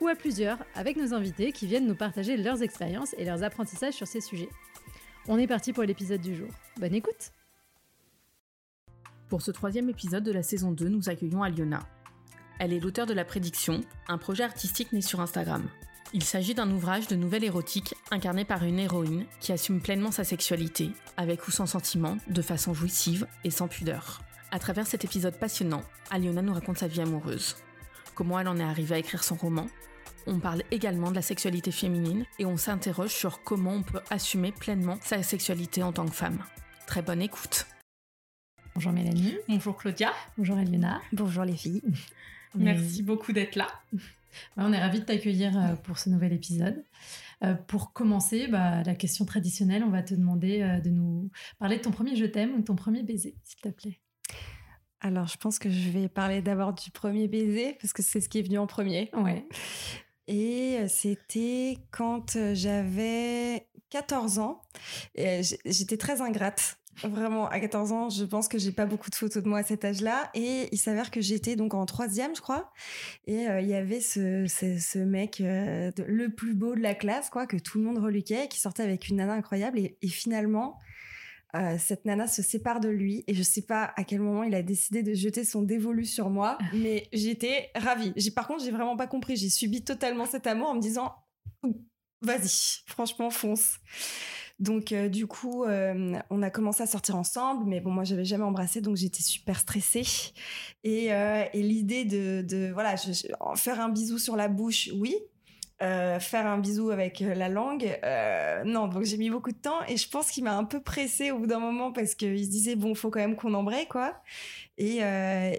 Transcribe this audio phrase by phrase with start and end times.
[0.00, 3.94] ou à plusieurs avec nos invités qui viennent nous partager leurs expériences et leurs apprentissages
[3.94, 4.48] sur ces sujets.
[5.28, 6.48] On est parti pour l'épisode du jour.
[6.78, 7.32] Bonne écoute
[9.28, 11.80] Pour ce troisième épisode de la saison 2, nous accueillons Aliona.
[12.58, 15.68] Elle est l'auteur de La Prédiction, un projet artistique né sur Instagram.
[16.12, 20.24] Il s'agit d'un ouvrage de nouvelle érotique incarné par une héroïne qui assume pleinement sa
[20.24, 24.20] sexualité, avec ou sans sentiment, de façon jouissive et sans pudeur.
[24.50, 27.56] À travers cet épisode passionnant, Aliona nous raconte sa vie amoureuse.
[28.16, 29.68] Comment elle en est arrivée à écrire son roman,
[30.26, 34.52] on parle également de la sexualité féminine et on s'interroge sur comment on peut assumer
[34.52, 36.44] pleinement sa sexualité en tant que femme.
[36.86, 37.66] Très bonne écoute.
[38.74, 39.36] Bonjour Mélanie.
[39.48, 40.12] Bonjour Claudia.
[40.38, 41.00] Bonjour Eliona.
[41.12, 41.82] Bonjour les filles.
[42.54, 43.68] Merci beaucoup d'être là.
[44.56, 46.84] On est ravis de t'accueillir euh, pour ce nouvel épisode.
[47.42, 51.78] Euh, pour commencer, bah, la question traditionnelle, on va te demander euh, de nous parler
[51.78, 53.98] de ton premier je t'aime ou de ton premier baiser, s'il te plaît.
[55.00, 58.28] Alors, je pense que je vais parler d'abord du premier baiser parce que c'est ce
[58.28, 59.10] qui est venu en premier.
[59.14, 59.46] Ouais.
[60.30, 64.62] Et c'était quand j'avais 14 ans.
[65.16, 66.76] J'étais très ingrate.
[67.02, 69.62] Vraiment, à 14 ans, je pense que j'ai pas beaucoup de photos de moi à
[69.64, 70.30] cet âge-là.
[70.34, 72.70] Et il s'avère que j'étais donc en troisième, je crois.
[73.26, 77.78] Et il y avait ce, mec le plus beau de la classe, quoi, que tout
[77.78, 79.80] le monde reluquait, qui sortait avec une nana incroyable.
[79.80, 80.78] Et finalement,
[81.54, 84.54] euh, cette nana se sépare de lui et je sais pas à quel moment il
[84.54, 88.12] a décidé de jeter son dévolu sur moi, mais j'étais ravie.
[88.16, 89.36] J'ai par contre j'ai vraiment pas compris.
[89.36, 91.14] J'ai subi totalement cet amour en me disant
[92.22, 93.78] vas-y, franchement fonce.
[94.58, 98.26] Donc euh, du coup, euh, on a commencé à sortir ensemble, mais bon, moi j'avais
[98.26, 100.04] jamais embrassé, donc j'étais super stressée.
[100.84, 102.96] Et, et l'idée de, de voilà,
[103.56, 105.16] faire un bisou sur la bouche, oui,
[105.82, 107.98] euh, faire un bisou avec euh, la langue.
[108.04, 110.80] Euh, non, donc j'ai mis beaucoup de temps et je pense qu'il m'a un peu
[110.80, 113.88] pressé au bout d'un moment parce qu'il se disait bon, faut quand même qu'on embraye
[113.88, 114.14] quoi.
[114.76, 115.00] Et,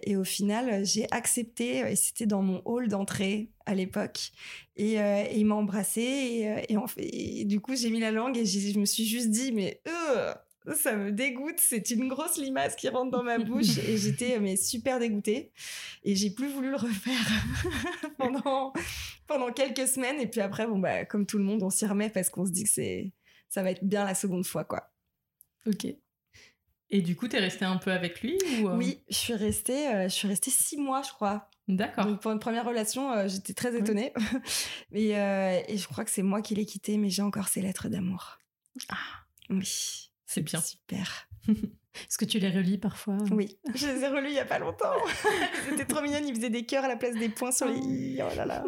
[0.03, 4.31] et au final, j'ai accepté et c'était dans mon hall d'entrée à l'époque
[4.75, 4.95] et,
[5.35, 8.79] il m'a embrassé et, en fait, et, du coup j'ai mis la langue et je
[8.79, 9.79] me suis juste dit mais
[10.75, 14.55] ça me dégoûte, c'est une grosse limace qui rentre dans ma bouche et j'étais mais
[14.55, 15.51] super dégoûtée
[16.03, 17.31] et j'ai plus voulu le refaire
[18.17, 18.71] pendant
[19.27, 22.09] pendant quelques semaines et puis après bon bah comme tout le monde on s'y remet
[22.09, 23.11] parce qu'on se dit que c'est
[23.49, 24.91] ça va être bien la seconde fois quoi.
[25.65, 25.87] Ok.
[26.93, 28.75] Et du coup, t'es restée un peu avec lui ou euh?
[28.75, 31.49] Oui, je suis restée, euh, je suis restée six mois, je crois.
[31.69, 32.05] D'accord.
[32.05, 34.11] Donc pour une première relation, euh, j'étais très étonnée.
[34.91, 37.87] mais et je crois que c'est moi qui l'ai quitté, mais j'ai encore ses lettres
[37.87, 38.39] d'amour.
[38.89, 38.97] Ah.
[39.49, 40.10] Oui.
[40.31, 40.61] C'est bien.
[40.61, 41.27] Super.
[41.49, 43.17] Est-ce que tu les relis parfois?
[43.31, 44.93] Oui, je les ai relus il y a pas longtemps.
[45.69, 48.21] C'était trop mignon, ils faisaient des cœurs à la place des points sur les i.
[48.21, 48.63] Oh là là.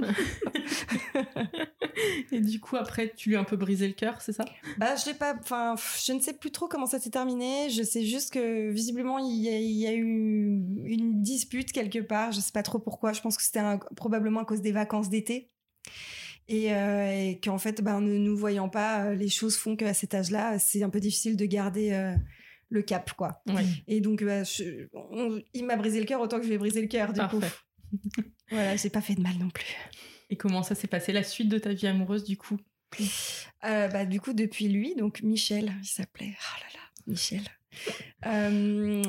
[2.33, 4.43] Et du coup, après, tu lui as un peu brisé le cœur, c'est ça?
[4.77, 5.35] Bah, je l'ai pas.
[5.39, 7.69] Enfin, je ne sais plus trop comment ça s'est terminé.
[7.69, 11.99] Je sais juste que visiblement, il y, a, il y a eu une dispute quelque
[11.99, 12.33] part.
[12.33, 13.13] Je sais pas trop pourquoi.
[13.13, 13.63] Je pense que c'était
[13.95, 15.49] probablement à cause des vacances d'été
[16.47, 19.93] et, euh, et qu'en fait, ben, ne nous voyant pas, euh, les choses font qu'à
[19.93, 22.15] cet âge-là, c'est un peu difficile de garder euh,
[22.69, 23.41] le cap, quoi.
[23.47, 23.63] Ouais.
[23.87, 26.81] Et donc, bah, je, on, il m'a brisé le cœur autant que je vais briser
[26.81, 27.37] le cœur, du Parfait.
[27.37, 28.21] coup.
[28.49, 29.75] voilà, j'ai pas fait de mal non plus.
[30.29, 32.57] Et comment ça s'est passé la suite de ta vie amoureuse, du coup?
[33.65, 36.33] Euh, bah, Du coup, depuis lui, donc Michel, il s'appelait.
[36.37, 37.41] Oh là là, Michel.
[38.25, 39.01] Euh,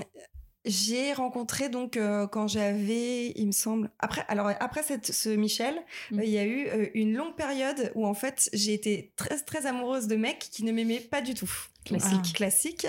[0.64, 5.74] j'ai rencontré donc euh, quand j'avais, il me semble, après, alors après cette, ce Michel,
[6.10, 6.18] Mm.
[6.18, 9.38] euh, il y a eu euh, une longue période où en fait j'ai été très
[9.42, 11.50] très amoureuse de mecs qui ne m'aimaient pas du tout.
[11.84, 12.10] Classique.
[12.30, 12.32] Ah.
[12.34, 12.86] classique,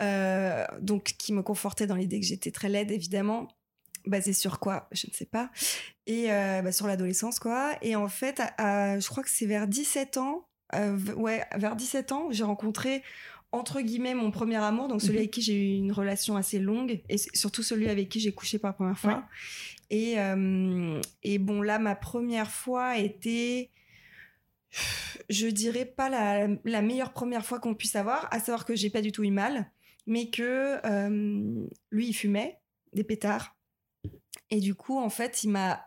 [0.00, 3.48] euh, donc qui me confortait dans l'idée que j'étais très laide évidemment.
[4.06, 5.50] Basé sur quoi Je ne sais pas.
[6.06, 7.72] Et bah, sur l'adolescence quoi.
[7.80, 8.52] Et en fait, à-
[8.92, 10.46] à- je crois que c'est vers 17 ans,
[11.16, 13.02] ouais, vers 17 ans, j'ai rencontré
[13.54, 15.18] entre guillemets mon premier amour, donc celui Mhm.
[15.20, 18.58] avec qui j'ai eu une relation assez longue et surtout celui avec qui j'ai couché
[18.58, 19.24] pour la première fois.
[19.90, 23.70] Et, euh, et bon là, ma première fois était,
[25.30, 28.90] je dirais pas la, la meilleure première fois qu'on puisse avoir, à savoir que j'ai
[28.90, 29.70] pas du tout eu mal,
[30.06, 32.58] mais que euh, lui il fumait
[32.92, 33.56] des pétards
[34.50, 35.84] et du coup en fait il m'a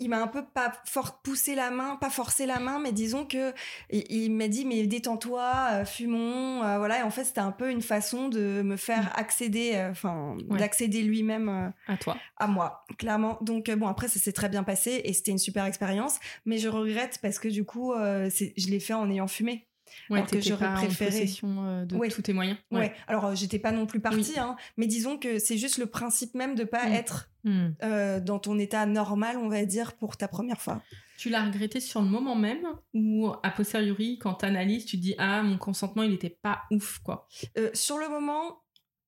[0.00, 3.24] il m'a un peu pas fort poussé la main, pas forcé la main, mais disons
[3.24, 3.52] que
[3.90, 7.00] il, m'a dit mais détends-toi, euh, fumons, euh, voilà.
[7.00, 9.12] Et en fait, c'était un peu une façon de me faire mm.
[9.14, 13.38] accéder, euh, enfin, d'accéder lui-même à toi, à moi, clairement.
[13.40, 16.68] Donc bon, après, ça s'est très bien passé et c'était une super expérience, mais je
[16.68, 19.67] regrette parce que du coup, je l'ai fait en ayant fumé.
[20.10, 21.10] Ouais, alors que j'aurais préféré.
[21.10, 22.58] En possession de tous tes moyens.
[22.70, 22.92] Ouais.
[23.06, 26.54] Alors j'étais pas non plus partie, hein, mais disons que c'est juste le principe même
[26.54, 26.92] de pas mm.
[26.92, 27.68] être Hmm.
[27.82, 30.82] Euh, dans ton état normal, on va dire, pour ta première fois.
[31.16, 35.02] Tu l'as regretté sur le moment même ou a posteriori, quand tu analyses, tu te
[35.02, 37.26] dis Ah, mon consentement, il n'était pas ouf, quoi?
[37.56, 38.62] Euh, Sur le moment,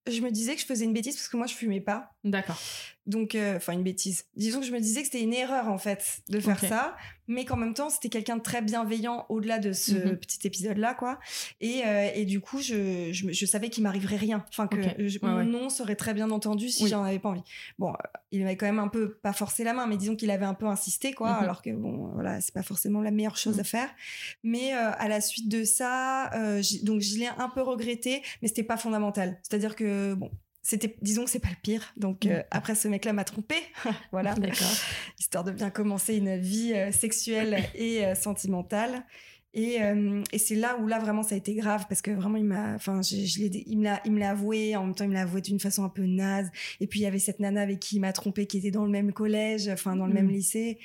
[0.08, 2.12] je me disais que je faisais une bêtise parce que moi, je fumais pas.
[2.24, 2.58] D'accord.
[3.06, 4.26] Donc, euh, enfin, une bêtise.
[4.36, 6.96] Disons que je me disais que c'était une erreur, en fait, de faire ça,
[7.28, 10.16] mais qu'en même temps, c'était quelqu'un de très bienveillant au-delà de ce mhm.
[10.18, 11.18] petit épisode-là, quoi.
[11.62, 14.44] Et, euh, et, du coup, je, je, savais qu'il m'arriverait rien.
[14.50, 14.76] Enfin, que
[15.24, 17.42] mon nom serait très bien entendu si j'en avais pas envie.
[17.78, 20.30] Bon, euh, il m'avait quand même un peu, pas forcé la main, mais disons qu'il
[20.30, 21.42] avait un peu insisté, quoi, mhm.
[21.42, 23.60] alors que, bon, voilà, c'est pas forcément la meilleure chose mhm.
[23.60, 23.88] à faire.
[24.44, 26.30] Mais à la suite de ça,
[26.82, 29.40] donc, je l'ai un peu regretté, mais c'était pas fondamental.
[29.42, 30.30] C'est-à-dire que, bon,
[30.62, 31.92] c'était disons que c'est pas le pire.
[31.96, 33.56] Donc euh, après ce mec là m'a trompé.
[34.12, 34.34] Voilà.
[35.18, 39.04] Histoire de bien commencer une vie euh, sexuelle et euh, sentimentale.
[39.52, 39.78] Et,
[40.30, 42.72] et c'est là où là vraiment ça a été grave parce que vraiment il m'a
[42.74, 44.76] enfin je, je il me l'a il me l'a avoué.
[44.76, 46.48] En même temps il me l'a avoué d'une façon un peu naze.
[46.78, 48.84] Et puis il y avait cette nana avec qui il m'a trompé qui était dans
[48.84, 50.32] le même collège enfin dans le même mm.
[50.32, 50.78] lycée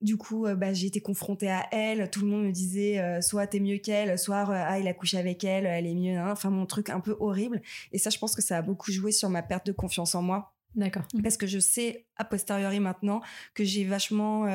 [0.00, 2.08] du coup, euh, bah, j'ai été confrontée à elle.
[2.10, 4.94] Tout le monde me disait euh, soit t'es mieux qu'elle, soit euh, ah il a
[4.94, 6.16] couché avec elle, elle est mieux.
[6.16, 6.30] Hein.
[6.30, 7.60] Enfin mon truc un peu horrible.
[7.92, 10.22] Et ça, je pense que ça a beaucoup joué sur ma perte de confiance en
[10.22, 10.54] moi.
[10.74, 11.04] D'accord.
[11.22, 13.22] Parce que je sais a posteriori maintenant
[13.54, 14.46] que j'ai vachement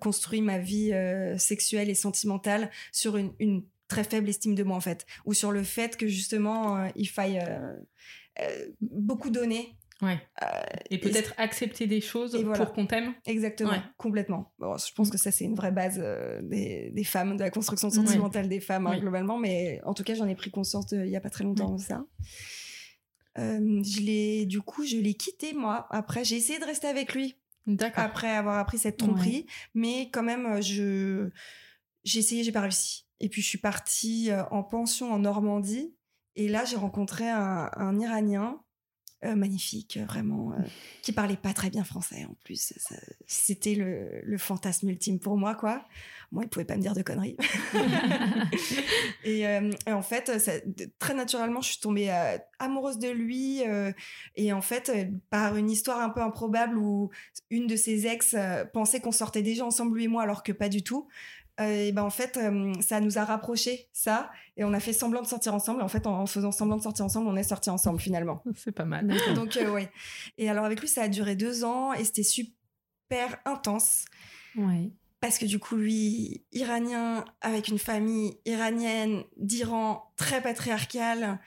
[0.00, 0.92] construit ma vie
[1.38, 5.52] sexuelle et sentimentale sur une, une, très faible estime de moi en fait, ou sur
[5.52, 7.40] le fait que justement il faille
[8.80, 10.18] beaucoup donner Ouais.
[10.42, 10.46] Euh,
[10.90, 13.14] et peut-être accepter des choses pour qu'on t'aime.
[13.24, 14.52] Exactement, complètement.
[14.58, 15.10] Bon, je pense mm.
[15.10, 18.60] que ça, c'est une vraie base euh, des, des, femmes, de la construction sentimentale des
[18.60, 19.38] femmes, hein, globalement.
[19.38, 22.04] Mais en tout cas, j'en ai pris conscience il n'y a pas très longtemps ça.
[23.38, 25.86] Euh, je l'ai, du coup, je l'ai quitté, moi.
[25.90, 27.36] Après, j'ai essayé de rester avec lui.
[27.94, 29.46] Après avoir appris cette tromperie.
[29.74, 31.30] Mais quand même, je,
[32.04, 33.06] j'ai essayé, j'ai pas réussi.
[33.18, 35.94] Et puis, je suis partie en pension en Normandie.
[36.34, 38.60] Et là, j'ai rencontré un, un Iranien
[39.26, 40.62] euh, magnifique, vraiment, euh,
[41.02, 42.72] qui parlait pas très bien français en plus.
[43.26, 45.84] C'était le, fantasme ultime pour moi, quoi.
[46.32, 47.36] Moi, il pouvait pas me dire de conneries.
[49.26, 50.30] Euh, et, en fait,
[51.00, 52.10] très naturellement, je suis tombée
[52.60, 53.62] amoureuse de lui.
[54.36, 54.92] et en fait,
[55.30, 57.10] par une histoire un peu improbable où
[57.50, 58.36] une de ses ex
[58.72, 61.08] pensait qu'on sortait déjà ensemble, lui et moi, alors que pas du tout.
[61.60, 64.92] Euh, et ben en fait, euh, ça nous a rapprochés, ça, et on a fait
[64.92, 65.82] semblant de sortir ensemble.
[65.82, 68.42] En fait, en, faisant semblant de sortir ensemble, on est sortis ensemble finalement.
[68.56, 69.06] C'est pas mal.
[69.34, 69.90] Donc euh, ouais.
[70.38, 74.04] Et alors avec lui, ça a duré deux ans et c'était super intense.
[74.56, 74.90] Ouais.
[75.20, 81.40] Parce que du coup, lui, iranien, avec une famille iranienne d'Iran, très patriarcale,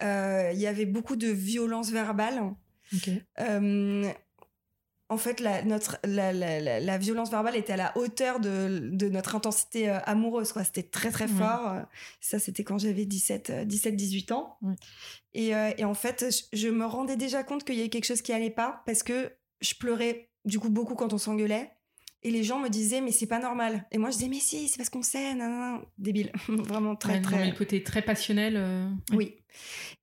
[0.00, 2.54] il y avait beaucoup de violence verbale.
[2.96, 3.22] Okay
[5.10, 9.98] en fait, la, notre, la, violence verbale était à la hauteur de, notre intensité euh,
[10.04, 10.52] amoureuse.
[10.52, 10.62] Quoi.
[10.62, 11.80] C'était très, très fort.
[12.20, 14.56] Ça, c'était quand j'avais 17, 17, 18 ans.
[15.36, 18.32] Euh, et, en fait, je, me rendais déjà compte qu'il y avait quelque chose qui
[18.32, 21.72] allait pas parce que je pleurais du coup beaucoup quand on s'engueulait.
[22.22, 23.86] Et les gens me disaient, mais c'est pas normal.
[23.90, 25.34] Et moi, je disais, mais si, c'est parce qu'on sait,
[25.98, 26.30] débile.
[26.48, 27.50] Vraiment très, très.
[27.50, 28.54] le côté très passionnel.
[28.56, 29.38] Euh, oui.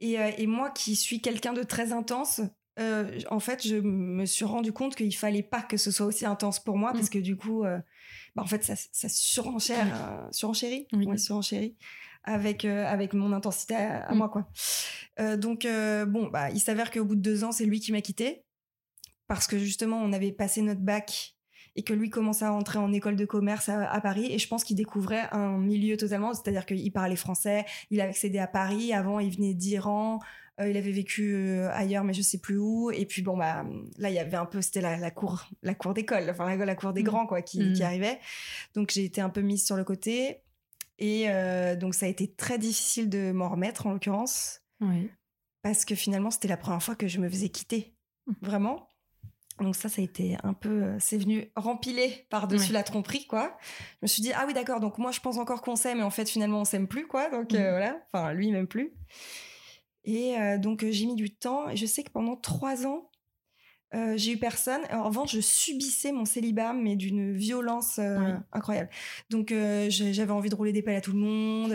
[0.02, 2.42] Et, et, moi qui suis quelqu'un de très intense,
[2.80, 6.26] euh, en fait, je me suis rendu compte qu'il fallait pas que ce soit aussi
[6.26, 7.10] intense pour moi, parce mm.
[7.14, 7.80] que du coup, euh,
[8.36, 11.76] bah, en fait, ça, ça surenchère, euh, surenchérit, surenchérit
[12.24, 14.18] avec avec mon intensité à, mm.
[14.18, 14.48] moi, quoi.
[15.38, 15.68] donc
[16.08, 18.44] bon, bah, il s'avère qu'au bout de deux ans, c'est lui qui m'a quitté,
[19.28, 21.34] parce que justement, on avait passé notre bac
[21.76, 24.64] et que lui commençait à rentrer en école de commerce à, Paris et je pense
[24.64, 29.20] qu'il découvrait un milieu totalement c'est-à-dire qu'il parlait français il avait accédé à Paris avant
[29.20, 30.20] il venait d'Iran
[30.66, 32.90] il avait vécu euh, ailleurs, mais je sais plus où.
[32.92, 33.66] Et puis bon bah
[33.98, 36.94] là il y avait un peu c'était la, cour la cour d'école, enfin la, cour
[36.94, 37.06] des mm.
[37.06, 37.86] grands quoi qui, qui mm.
[37.86, 38.20] arrivait.
[38.74, 40.42] Donc j'ai été un peu mise sur le côté.
[41.00, 44.62] Et euh, donc ça a été très difficile de m'en remettre en l'occurrence.
[44.82, 45.12] Oui.
[45.62, 47.94] Parce que finalement c'était la première fois que je me faisais quitter.
[48.26, 48.34] Mm.
[48.42, 48.90] Vraiment.
[49.60, 53.58] Donc ça, ça a été un peu, c'est venu rempiler par-dessus la tromperie, quoi.
[53.94, 56.04] Je me suis dit, ah oui, d'accord, donc moi je pense encore qu'on s'aime, mais
[56.04, 57.32] en fait finalement on s'aime plus, quoi.
[57.32, 58.94] Donc voilà, enfin lui même plus.
[60.08, 61.70] Et euh, donc euh, j'ai mis du temps.
[61.70, 63.12] Et je sais que pendant trois ans,
[63.94, 64.82] euh, j'ai eu personne.
[64.92, 68.00] En revanche, je subissais mon célibat, mais d'une violence
[68.52, 68.90] incroyable.
[69.30, 69.54] Donc,
[69.90, 71.72] j'avais envie de rouler des pelles à tout le monde.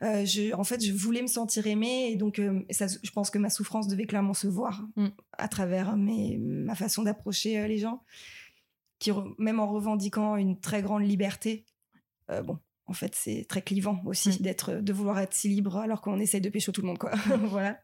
[0.00, 2.10] Je, en fait, je voulais me sentir aimée.
[2.10, 5.08] Et donc, ça, je pense que ma souffrance devait clairement se voir mm.
[5.38, 8.02] à travers mes, ma façon d'approcher les gens
[8.98, 11.64] qui même en revendiquant une très grande liberté,
[12.28, 14.42] bon, en fait, c'est très clivant aussi mm.
[14.42, 17.12] d'être, de vouloir être si libre alors qu'on essaye de pécho tout le monde, quoi.
[17.44, 17.78] voilà.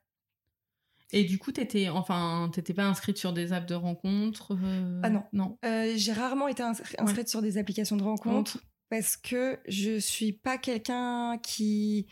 [1.10, 5.08] Et du coup, t'étais, enfin, t'étais pas inscrite sur des apps de rencontres euh, Ah
[5.08, 5.58] non, non.
[5.64, 8.58] Euh, j'ai rarement été inscrite sur des applications de rencontres
[8.90, 12.06] parce que je suis pas quelqu'un qui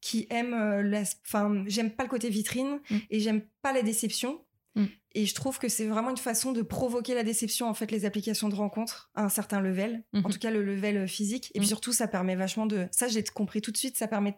[0.00, 2.96] qui aime euh, la, enfin, j'aime pas le côté vitrine mm.
[3.08, 4.44] et j'aime pas la déception.
[4.74, 4.84] Mm.
[5.16, 8.04] Et je trouve que c'est vraiment une façon de provoquer la déception, en fait, les
[8.04, 10.32] applications de rencontres à un certain level, en mm-hmm.
[10.32, 11.52] tout cas le level physique.
[11.54, 12.88] Et puis surtout, ça permet vachement de.
[12.90, 14.36] Ça, j'ai compris tout de suite, ça permet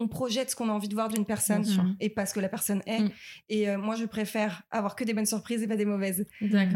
[0.00, 1.64] on projette ce qu'on a envie de voir d'une personne
[2.00, 3.00] et pas ce que la personne est.
[3.00, 3.10] Mm.
[3.50, 6.26] Et euh, moi, je préfère avoir que des bonnes surprises et pas des mauvaises.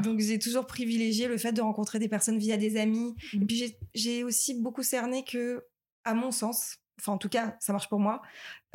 [0.04, 3.14] Donc, j'ai toujours privilégié le fait de rencontrer des personnes via des amis.
[3.32, 3.42] Mm.
[3.42, 5.64] Et puis, j'ai aussi beaucoup cerné que,
[6.04, 8.20] à mon sens, enfin, en tout cas, ça marche pour moi,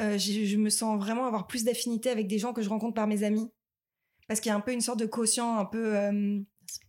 [0.02, 3.06] euh, je me sens vraiment avoir plus d'affinité avec des gens que je rencontre par
[3.06, 3.52] mes amis.
[4.30, 5.98] Parce qu'il y a un peu une sorte de quotient un peu.
[5.98, 6.40] Euh,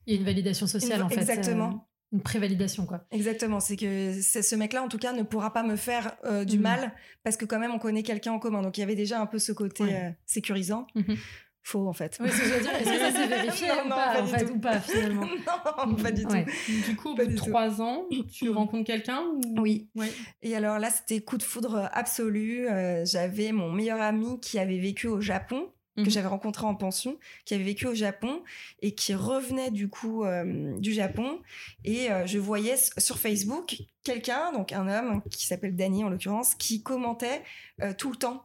[0.07, 1.19] Il y a une validation sociale, en fait.
[1.21, 3.05] Exactement une prévalidation quoi.
[3.11, 6.59] Exactement, c'est que ce mec-là en tout cas ne pourra pas me faire euh, du
[6.59, 6.63] mm.
[6.63, 6.93] mal
[7.23, 8.63] parce que quand même on connaît quelqu'un en commun.
[8.63, 10.87] Donc il y avait déjà un peu ce côté euh, sécurisant.
[10.97, 11.19] Mm-hmm.
[11.63, 12.19] Faux en fait.
[12.21, 12.75] Oui, c'est ce que je veux dire.
[12.75, 15.27] Est-ce que ça s'est vérifié ou, pas, en fait, ou pas finalement
[15.87, 16.35] Non, pas du tout.
[16.89, 19.23] Du coup, au bout de trois ans, tu rencontres quelqu'un
[19.59, 19.91] Oui.
[20.43, 22.67] Et alors là, c'était coup de foudre absolu.
[22.67, 26.11] Euh, j'avais mon meilleur ami qui avait vécu au Japon que mhm.
[26.11, 28.43] j'avais rencontré en pension, qui avait vécu au Japon
[28.81, 31.41] et qui revenait du coup euh, du Japon.
[31.85, 36.55] Et euh, je voyais sur Facebook quelqu'un, donc un homme qui s'appelle Danny en l'occurrence,
[36.55, 37.43] qui commentait
[37.83, 38.43] euh, tout le temps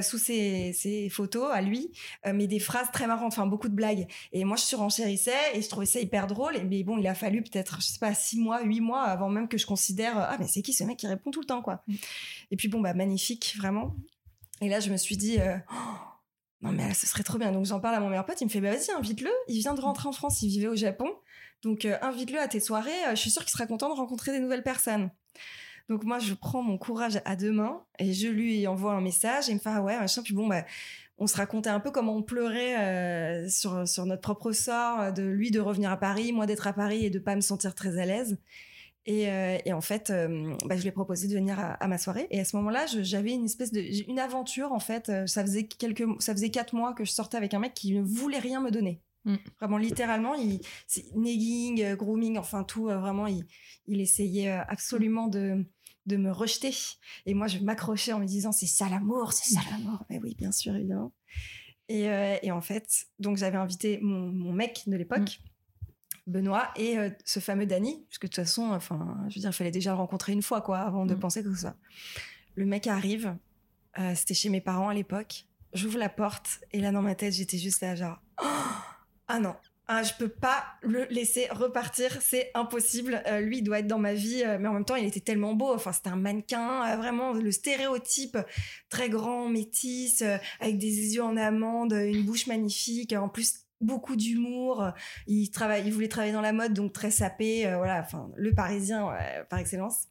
[0.00, 1.90] sous ses, photos à lui,
[2.32, 4.06] mais des phrases très marrantes, enfin beaucoup de blagues.
[4.32, 6.54] Et moi, je surenchérissais et je trouvais ça hyper drôle.
[6.54, 9.28] Et, mais bon, il a fallu peut-être, je sais pas, six mois, huit mois avant
[9.28, 11.62] même que je considère, ah, mais c'est qui ce mec qui répond tout le temps,
[11.62, 11.82] quoi?
[11.88, 11.94] Mm.
[12.52, 13.96] Et puis bon, bah, magnifique, vraiment.
[14.60, 16.11] Et là, je me suis dit, oh,
[16.62, 17.52] non mais ce serait trop bien.
[17.52, 19.30] Donc j'en parle à mon meilleur pote, il me fait bah vas-y invite-le.
[19.48, 21.08] Il vient de rentrer en France, il vivait au Japon,
[21.62, 22.90] donc euh, invite-le à tes soirées.
[23.08, 25.10] Euh, je suis sûre qu'il sera content de rencontrer des nouvelles personnes.
[25.88, 29.48] Donc moi je prends mon courage à deux mains et je lui envoie un message
[29.48, 30.64] et il me fait ah ouais machin puis bon bah
[31.18, 35.24] on se racontait un peu comment on pleurait euh, sur sur notre propre sort de
[35.24, 37.98] lui de revenir à Paris, moi d'être à Paris et de pas me sentir très
[37.98, 38.38] à l'aise.
[39.08, 42.28] Euh, et, en fait, euh, bah, je lui ai proposé de venir à, ma soirée.
[42.30, 45.08] Et à ce moment-là, j'avais une espèce de, une aventure en fait.
[45.08, 47.94] Euh, ça faisait quelques, ça faisait quatre mois que je sortais avec un mec qui
[47.94, 49.00] ne voulait rien me donner.
[49.24, 49.36] Mm.
[49.60, 50.60] Vraiment, littéralement, il,
[51.16, 52.84] negging, grooming, enfin tout.
[52.84, 53.44] vraiment, il,
[53.86, 55.64] il essayait absolument de,
[56.06, 56.74] de me rejeter.
[57.26, 59.98] Et moi, je m'accrochais en me disant, c'est ça l'amour, c'est ça l'amour.
[60.10, 61.12] Mais oui, bien sûr, évidemment.
[61.88, 62.06] Et,
[62.42, 65.40] et en fait, donc j'avais invité mon, mon mec de l'époque.
[65.40, 65.51] Mm.
[66.26, 69.54] Benoît et euh, ce fameux Danny, puisque de toute façon, enfin, je veux dire, il
[69.54, 71.18] fallait déjà le rencontrer une fois, quoi, avant de mm.
[71.18, 71.74] penser que ça.
[72.54, 73.36] Le mec arrive,
[73.98, 75.46] euh, c'était chez mes parents à l'époque.
[75.72, 78.20] J'ouvre la porte et là, dans ma tête, j'étais juste là, genre,
[79.28, 79.54] ah non,
[79.88, 83.22] ah, je peux pas le laisser repartir, c'est impossible.
[83.26, 85.54] Euh, lui, il doit être dans ma vie, mais en même temps, il était tellement
[85.54, 85.74] beau.
[85.74, 88.38] Enfin, c'était un mannequin, vraiment le stéréotype
[88.90, 90.22] très grand, métis,
[90.60, 93.12] avec des yeux en amande, une bouche magnifique.
[93.12, 94.90] En plus, beaucoup d'humour.
[95.26, 97.66] Il travaille, il voulait travailler dans la mode, donc très sapé.
[97.66, 99.12] Euh, voilà, enfin, le Parisien
[99.48, 100.08] par excellence.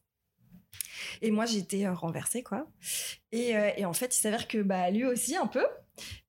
[1.22, 2.68] Et moi, j'étais euh, renversée, quoi.
[3.34, 5.66] Euh, et, en fait, il s'avère que bah, lui aussi, un peu.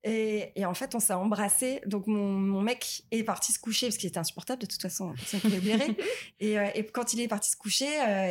[0.05, 1.81] Et, en fait, on s'est embrassé.
[1.87, 5.13] Donc, mon, mec est parti se coucher parce qu'il était insupportable de toute façon.
[5.13, 5.97] Personne ne pouvait
[6.41, 7.87] et, et, quand il est parti se coucher,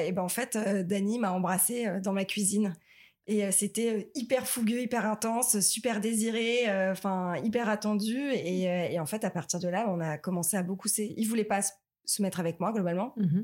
[0.05, 2.75] et ben en fait, Dany m'a embrassé dans ma cuisine.
[3.27, 8.17] Et euh, c'était euh, hyper fougueux, hyper intense, super désiré, euh, enfin hyper attendu.
[8.33, 10.87] Et, en fait, à partir de là, on a commencé à beaucoup.
[10.97, 11.61] Il voulait pas
[12.05, 13.13] se mettre avec moi globalement.
[13.17, 13.41] Mmh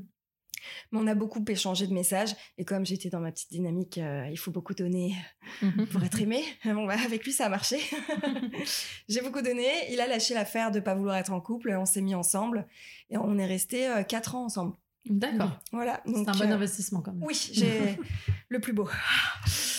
[0.90, 2.34] Mais on a beaucoup échangé de messages.
[2.58, 5.14] Et comme j'étais dans ma petite dynamique, il faut beaucoup donner
[5.62, 6.42] mmh pour être aimé.
[6.64, 7.78] Bon, bah, avec lui, ça a marché.
[9.08, 9.68] J'ai beaucoup donné.
[9.90, 11.70] Il a lâché l'affaire de pas vouloir être en couple.
[11.78, 12.66] On s'est mis ensemble.
[13.10, 14.74] Et on est resté quatre ans ensemble.
[15.08, 15.58] D'accord.
[15.72, 16.02] Voilà.
[16.06, 17.24] C'est un bon investissement quand même.
[17.24, 17.98] Oui, j'ai
[18.48, 18.88] le plus beau.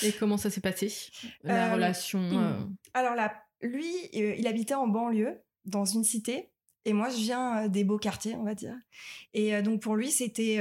[0.03, 0.91] Et comment ça s'est passé
[1.43, 2.37] La euh, relation hmm.
[2.37, 6.51] euh Alors là, lui, euh, il habitait en banlieue, dans une cité.
[6.85, 8.75] Et moi, je viens des beaux quartiers, on va dire.
[9.33, 10.59] Et donc pour lui, c'était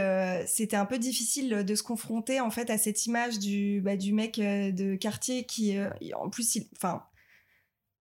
[0.48, 4.12] c'était un peu difficile de se confronter en fait à cette image du bah, du
[4.12, 5.78] mec de quartier qui,
[6.14, 7.04] en plus, il, enfin,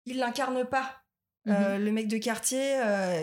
[0.06, 1.04] il l'incarne pas.
[1.48, 2.76] Mmh le mec de quartier,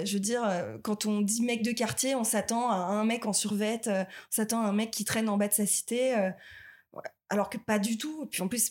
[0.04, 0.42] je veux dire,
[0.82, 4.62] quand on dit mec de quartier, on s'attend à un mec en survette, on s'attend
[4.62, 6.14] à un mec qui traîne en bas de sa cité
[7.34, 8.26] alors que pas du tout.
[8.26, 8.70] Puis en plus,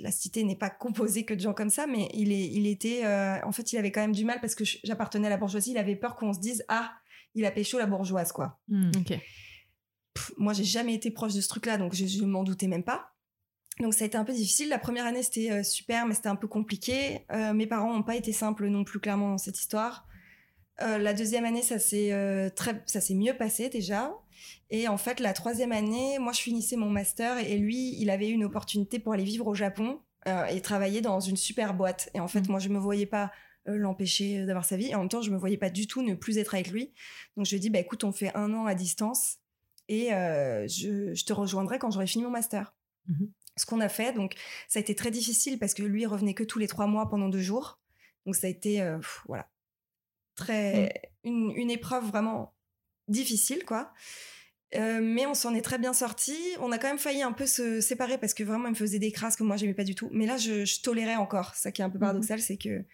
[0.00, 3.04] la cité n'est pas composée que de gens comme ça, mais il, est, il était,
[3.04, 5.72] euh, en fait, il avait quand même du mal parce que j'appartenais à la bourgeoisie.
[5.72, 6.92] Il avait peur qu'on se dise ah,
[7.34, 8.58] il a pécho la bourgeoise quoi.
[8.70, 9.18] Ok.
[10.36, 13.14] moi, j'ai jamais été proche de ce truc-là, donc je, je m'en doutais même pas.
[13.80, 14.68] Donc ça a été un peu difficile.
[14.68, 17.24] La première année c'était euh, super, mais c'était un peu compliqué.
[17.32, 20.06] Euh, mes parents n'ont pas été simples non plus clairement dans cette histoire.
[20.80, 22.12] la deuxième année, ça s'est
[22.54, 24.12] très, ça s'est mieux passé déjà.
[24.70, 28.28] Et en fait, la troisième année, moi, je finissais mon master et lui, il avait
[28.28, 30.00] eu une opportunité pour aller vivre au Japon
[30.50, 32.10] et travailler dans une super boîte.
[32.14, 32.50] Et en fait, mmh.
[32.50, 33.32] moi, je me voyais pas
[33.66, 34.90] l'empêcher d'avoir sa vie.
[34.90, 36.92] Et en même temps, je me voyais pas du tout ne plus être avec lui.
[37.36, 39.38] Donc, je lui ai dit, bah, écoute, on fait un an à distance
[39.88, 42.72] et je, te rejoindrai quand j'aurai fini mon master.
[43.08, 43.24] Mmh
[43.58, 44.34] Ce qu'on a fait, donc,
[44.68, 47.10] ça a été très difficile parce que lui, il revenait que tous les trois mois
[47.10, 47.80] pendant deux jours.
[48.24, 48.82] Donc, ça a été,
[49.26, 49.48] voilà,
[50.34, 51.28] très, mmh.
[51.28, 52.54] une, une épreuve vraiment
[53.08, 53.92] difficile, quoi.
[54.74, 56.36] Euh, mais on s'en est très bien sorti.
[56.60, 58.98] On a quand même failli un peu se séparer parce que vraiment il me faisait
[58.98, 60.10] des crasses que moi j'aimais pas du tout.
[60.12, 61.54] Mais là je, tolérais encore.
[61.54, 62.02] Ça qui est un peu mhm.
[62.02, 62.84] paradoxal, c'est que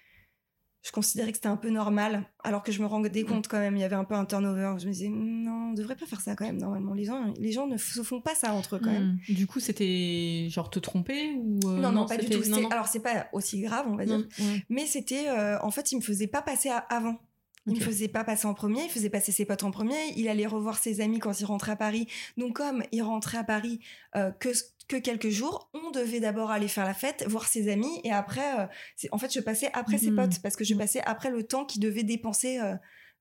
[0.84, 3.74] je considérais que c'était un peu normal, alors que je me rendais compte quand même.
[3.74, 4.74] Il y avait un peu un turnover.
[4.78, 6.58] Je me disais non, on devrait pas faire ça quand même.
[6.58, 9.18] Normalement, les gens, les gens ne se font pas ça entre eux quand même.
[9.26, 9.34] Hmm.
[9.34, 12.42] Du coup, c'était genre te tromper ou euh, non, non, pas du tout.
[12.70, 14.26] Alors c'est pas aussi grave, on va dire.
[14.68, 17.18] Mais c'était, euh, en fait, il me faisait pas passer à avant.
[17.66, 20.28] Il ne faisait pas passer en premier, il faisait passer ses potes en premier, il
[20.28, 22.06] allait revoir ses amis quand il rentrait à Paris.
[22.36, 23.80] Donc comme il rentrait à Paris
[24.16, 24.50] euh, que
[24.86, 28.60] que quelques jours, on devait d'abord aller faire la fête, voir ses amis, et après,
[28.60, 28.66] euh,
[29.12, 30.16] en fait, je passais après ses mmh.
[30.16, 30.78] potes parce que je mmh.
[30.78, 32.74] passais après le temps qu'il devait dépenser euh,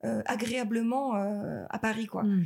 [0.05, 2.23] euh, agréablement euh, à Paris quoi.
[2.23, 2.45] Mmh.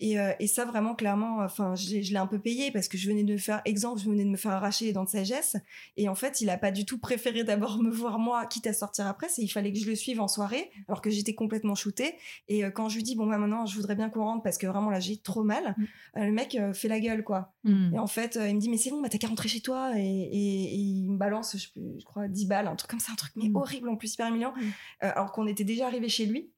[0.00, 3.08] et, euh, et, ça vraiment clairement enfin je, l'ai un peu payé parce que je
[3.08, 5.56] venais de me faire exemple je venais de me faire arracher les dents de sagesse.
[5.96, 8.72] Et en fait il a pas du tout préféré d'abord me voir moi quitte à
[8.72, 9.28] sortir après.
[9.28, 12.16] C'est il fallait que je le suive en soirée alors que j'étais complètement shootée.
[12.48, 14.66] Et quand je lui dis bon bah maintenant je voudrais bien qu'on rentre parce que
[14.66, 16.24] vraiment là j'ai trop mal mmh.
[16.24, 17.54] le mec fait la gueule quoi.
[17.62, 17.94] Mmh.
[17.94, 19.92] et en fait il me dit mais c'est bon bah t'as qu'à rentrer chez toi.
[19.96, 21.68] Et, et, il me balance je,
[22.00, 24.26] je, crois 10 balles un truc comme ça un truc mais horrible en plus super
[24.26, 24.52] humiliant
[25.00, 26.50] alors qu'on était déjà arrivé chez lui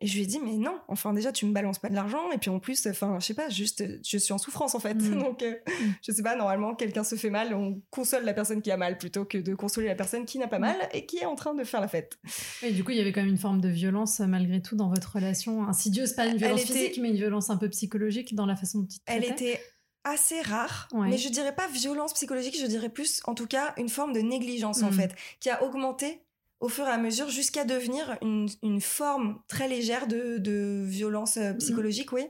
[0.00, 2.30] et je lui ai dit, mais non, enfin, déjà, tu me balances pas de l'argent.
[2.32, 4.94] Et puis en plus, enfin, je sais pas, juste, je suis en souffrance en fait.
[4.94, 5.18] Mm.
[5.22, 5.92] Donc, euh, mm.
[6.02, 8.98] je sais pas, normalement, quelqu'un se fait mal, on console la personne qui a mal
[8.98, 10.62] plutôt que de consoler la personne qui n'a pas mm.
[10.62, 12.18] mal et qui est en train de faire la fête.
[12.62, 14.76] Et du coup, il y avait quand même une forme de violence euh, malgré tout
[14.76, 18.46] dans votre relation insidieuse, pas une violence physique, mais une violence un peu psychologique dans
[18.46, 19.60] la façon dont tu Elle était
[20.04, 23.88] assez rare, mais je dirais pas violence psychologique, je dirais plus, en tout cas, une
[23.88, 26.20] forme de négligence en fait, qui a augmenté
[26.64, 32.10] au fur et à mesure jusqu'à devenir une, forme très légère de, violence euh, psychologique,
[32.12, 32.26] oui.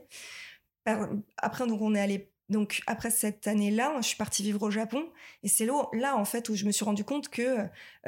[1.37, 2.29] Après, donc, on est allé.
[2.49, 5.07] Donc, après cette année-là, je suis partie vivre au Japon.
[5.41, 7.67] Et c'est là, en fait, où je me suis rendu compte que euh,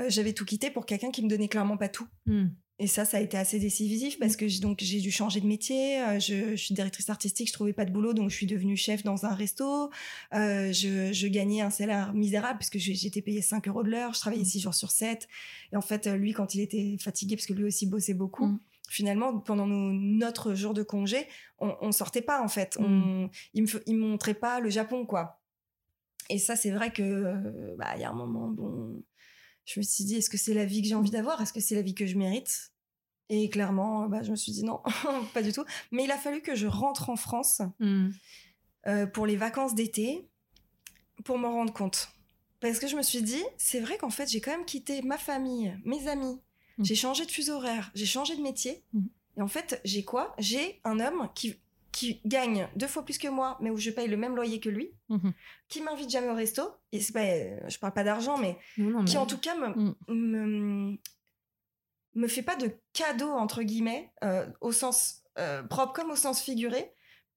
[0.09, 2.07] j'avais tout quitté pour quelqu'un qui me donnait clairement pas tout.
[2.25, 2.47] Hmm.
[2.79, 5.99] Et ça, ça a été assez décisif parce que donc j'ai dû changer de métier.
[5.99, 9.03] Euh, je, suis directrice artistique, je trouvais pas de boulot, donc je suis devenue chef
[9.03, 9.89] dans un resto.
[10.35, 14.13] Euh, je, gagnais un salaire misérable puisque j'étais payée 5 euros de l'heure.
[14.13, 14.61] Je travaillais 6 mmh.
[14.61, 15.27] jours sur 7.
[15.73, 18.59] Et en fait, lui, quand il était fatigué, parce que lui aussi bossait beaucoup, mmh.
[18.89, 21.25] finalement, pendant notre jour de congé,
[21.57, 22.77] on, on sortait pas en fait.
[22.79, 23.29] On, mmh.
[23.55, 25.41] il me il montrait pas le Japon quoi.
[26.29, 29.01] Et ça, c'est vrai que euh, bah il y a un moment, bon
[29.67, 31.41] je me suis dit, est-ce que c'est la vie que j'ai envie d'avoir?
[31.41, 32.71] Est-ce que c'est la vie que je mérite?
[33.29, 34.81] Et clairement, bah, je me suis dit non,
[35.33, 35.65] pas du tout.
[35.91, 38.09] Mais il a fallu que je rentre en France hmm.
[38.87, 40.29] euh, pour les vacances d'été
[41.25, 42.09] pour me rendre compte.
[42.61, 45.17] Parce que je me suis dit, c'est vrai qu'en fait, j'ai quand même quitté ma
[45.17, 46.39] famille, mes amis.
[46.77, 46.85] Hmm.
[46.85, 48.85] J'ai changé de fuseau horaire, j'ai changé de métier.
[48.93, 49.07] Hmm.
[49.35, 50.33] Et en fait, j'ai quoi?
[50.39, 51.57] J'ai un homme qui
[51.97, 54.69] qui gagne deux fois plus que moi, mais où je paye le même loyer que
[54.69, 55.33] lui, mhm.
[55.67, 58.55] qui m'invite jamais au resto, et c'est pas, euh, je parle pas d'argent, mais
[59.07, 60.97] qui en tout cas me, mm.
[62.13, 66.39] me, fait pas de cadeau entre guillemets, euh, au sens euh, propre comme au sens
[66.39, 66.93] figuré,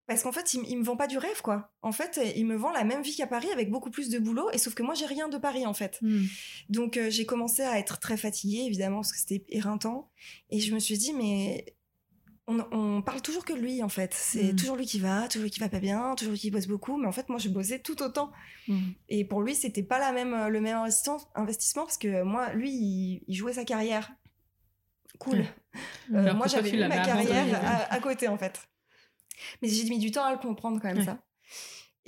[0.06, 1.72] parce qu'en fait, il, me vend pas du rêve, quoi.
[1.80, 4.50] En fait, il me vend la même vie qu'à Paris avec beaucoup plus de boulot,
[4.50, 5.98] et sauf que moi, j'ai rien de Paris, en fait.
[6.02, 6.24] Mm.
[6.68, 10.10] Donc, j'ai commencé à être très fatiguée, évidemment, parce que c'était éreintant.
[10.50, 11.64] Et je me suis dit, mais
[12.72, 14.12] on, parle toujours que lui en fait.
[14.14, 14.56] C'est mm.
[14.56, 16.96] toujours lui qui va, toujours lui qui va pas bien, toujours lui qui bosse beaucoup.
[16.96, 18.30] Mais en fait, moi, je bossais tout autant.
[18.68, 18.90] Mm.
[19.08, 23.34] Et pour lui, c'était pas la même, le même investissement, parce que moi, lui, il,
[23.34, 24.12] jouait sa carrière.
[25.18, 25.44] Cool.
[26.12, 28.60] Euh, moi, j'avais ma carrière à, côté en fait.
[29.62, 31.22] Mais j'ai mis du temps à le comprendre quand même ça.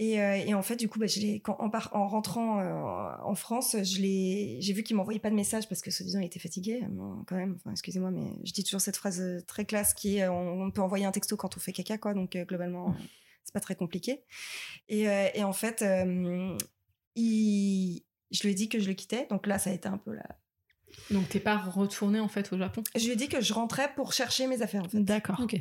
[0.03, 1.07] Euh, et, en fait, du coup, bah,
[1.47, 5.91] en, en, rentrant euh, en France, j'ai vu qu'il m'envoyait pas de message parce que,
[5.91, 6.81] soi-disant, il était fatigué.
[7.27, 10.71] quand même, excusez-moi, mais je dis toujours cette phrase euh, très classe qui est on,
[10.71, 12.15] peut envoyer un texto quand on fait caca, quoi.
[12.15, 12.95] Donc, globalement,
[13.45, 14.25] c'est pas très compliqué.
[14.89, 15.09] Et,
[15.43, 15.85] en fait,
[17.15, 19.27] il, je lui ai dit que je le quittais.
[19.31, 20.25] Donc là, ça a été un peu la,
[21.11, 22.83] donc t'es pas retourné en fait au Japon?
[22.95, 24.85] Je lui ai dit que je rentrais pour chercher mes affaires.
[24.85, 25.01] En fait.
[25.01, 25.41] D'accord.
[25.41, 25.57] Ok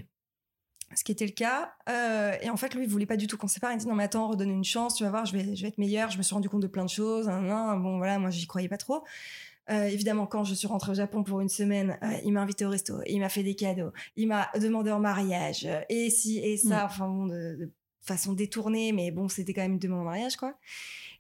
[0.95, 1.73] ce qui était le cas.
[1.89, 3.71] Euh, et en fait, lui, il voulait pas du tout qu'on sépare.
[3.73, 5.69] Il dit non, mais attends, redonne une chance, tu vas voir, je vais, je vais
[5.69, 6.10] être meilleure.
[6.10, 7.27] Je me suis rendu compte de plein de choses.
[7.27, 9.04] bon, voilà, moi, j'y croyais pas trop.
[9.69, 12.65] Euh, évidemment, quand je suis rentrée au Japon pour une semaine, euh, il m'a invité
[12.65, 16.58] au resto, il m'a fait des cadeaux, il m'a demandé en mariage, et si et
[16.58, 16.86] ça, mm.
[16.86, 20.56] enfin bon, de, façon détournée, mais bon, c'était quand même une demande en mariage, quoi.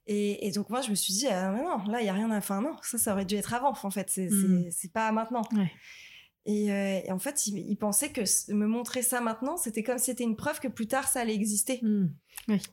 [0.07, 2.37] Et, et, donc moi, je me suis dit, non, là, il y a rien à,
[2.37, 4.69] enfin non, ça, ça aurait dû être avant, en fait, c'est mm.
[4.71, 5.43] c'est pas maintenant.
[6.45, 9.99] Et, euh, et en fait, il, il pensait que me montrer ça maintenant, c'était comme
[9.99, 11.79] si c'était une preuve que plus tard ça allait exister.
[11.83, 12.07] Hmm.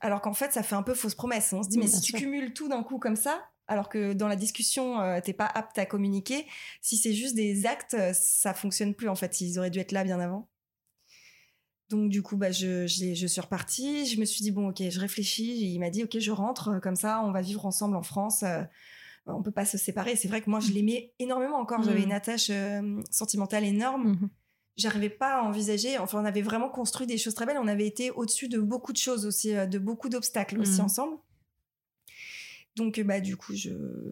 [0.00, 1.52] Alors qu'en fait, ça fait un peu fausse promesse.
[1.52, 2.18] On se dit, mais si tu sûr.
[2.18, 5.76] cumules tout d'un coup comme ça, alors que dans la discussion, euh, t'es pas apte
[5.78, 6.46] à communiquer,
[6.80, 9.40] si c'est juste des actes, euh, ça fonctionne plus en fait.
[9.42, 10.48] Ils auraient dû être là bien avant.
[11.90, 14.06] Donc du coup, bah, je, je, l'ai- je suis repartie.
[14.06, 15.72] Je me suis dit, bon, ok, je réfléchis.
[15.72, 18.42] Il m'a dit, ok, je rentre, comme ça, on va vivre ensemble en France.
[18.42, 18.62] euh,
[19.34, 20.16] on peut pas se séparer.
[20.16, 21.82] C'est vrai que moi, je l'aimais énormément encore.
[21.82, 22.06] J'avais Mhm.
[22.06, 24.28] une attache euh, sentimentale énorme Mhm.
[24.76, 25.98] j'arrivais pas à envisager.
[25.98, 27.58] Enfin, on avait vraiment construit des choses très belles.
[27.60, 30.84] On avait été au-dessus de beaucoup de choses aussi, euh, de beaucoup d'obstacles aussi Mhm.
[30.84, 31.16] ensemble.
[32.76, 33.70] Donc, euh, bah, du coup, je,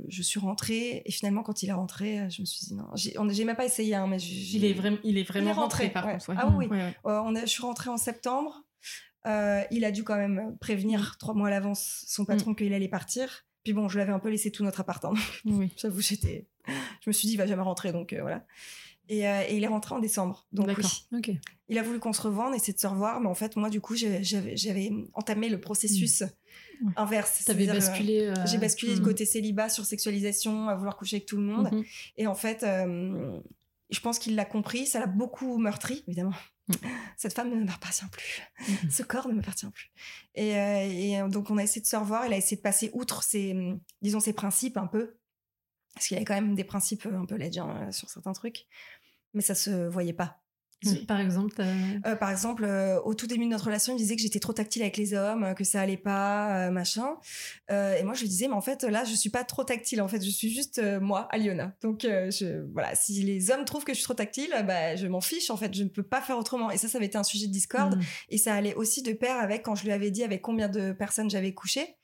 [0.08, 1.02] je suis rentrée.
[1.04, 2.86] Et finalement, quand il est rentré, je me suis dit non.
[2.96, 6.06] J'ai même pas essayé, hein, mais Il est, vraiment, il est vraiment rentré, rentré, par
[6.06, 6.12] ouais.
[6.14, 6.28] contre.
[6.30, 6.36] ouais.
[6.38, 6.66] Ah oui.
[6.66, 6.94] Ouais.
[7.06, 8.64] Euh, on a, je suis rentrée en septembre.
[9.28, 12.88] Euh, il a dû quand même prévenir trois mois à l'avance son patron qu'il allait
[12.88, 13.45] partir.
[13.66, 15.18] Puis bon, je l'avais un peu laissé tout notre appartement.
[15.44, 15.72] Oui.
[15.76, 16.46] J'avoue, j'étais.
[17.00, 18.44] Je me suis dit, il va jamais rentrer, donc euh, voilà.
[19.08, 20.46] Et, euh, et il est rentré en décembre.
[20.52, 21.28] Donc oui.
[21.68, 23.80] Il a voulu qu'on se revende, essayer de se revoir, mais en fait, moi, du
[23.80, 26.22] coup, j'avais entamé le processus
[26.84, 26.92] Ouais.
[26.96, 27.42] inverse.
[27.44, 28.20] T'avais euh, basculé.
[28.26, 31.70] euh, J'ai basculé du côté célibat sur sexualisation, à vouloir coucher avec tout le monde.
[31.72, 31.84] Mhm.
[32.18, 33.40] Et en fait, euh,
[33.90, 34.86] je pense qu'il l'a compris.
[34.86, 36.34] Ça l'a beaucoup meurtri, évidemment.
[36.68, 36.72] Mm.
[37.16, 38.42] Cette femme ne m'appartient plus.
[38.68, 38.90] Mhm.
[38.90, 39.90] Ce corps ne m'appartient plus.
[40.34, 42.26] Et, euh, et, euh, donc, on a essayé de se revoir.
[42.26, 45.18] Il a essayé de passer outre ses, hum, disons, ses principes un peu.
[45.94, 48.66] Parce qu'il avait quand même des principes un peu ledge hein, sur certains trucs.
[49.32, 50.42] Mais ça se voyait pas.
[51.08, 51.54] Par exemple,
[52.06, 54.40] Euh, par exemple, euh, au tout début de notre relation, il me disait que j'étais
[54.40, 57.16] trop tactile avec les hommes, que ça allait pas, euh, machin.
[57.70, 60.02] Et moi, je lui disais, mais en fait, là, je suis pas trop tactile.
[60.02, 61.74] En fait, je suis juste moi, Aliona.
[61.82, 65.20] Donc, je, voilà, si les hommes trouvent que je suis trop tactile, bah, je m'en
[65.20, 65.50] fiche.
[65.50, 66.70] En fait, je ne peux pas faire autrement.
[66.70, 67.96] Et ça, ça avait été un sujet de discorde.
[67.96, 68.02] Hmm.
[68.28, 70.92] Et ça allait aussi de pair avec quand je lui avais dit avec combien de
[70.92, 71.96] personnes j'avais couché.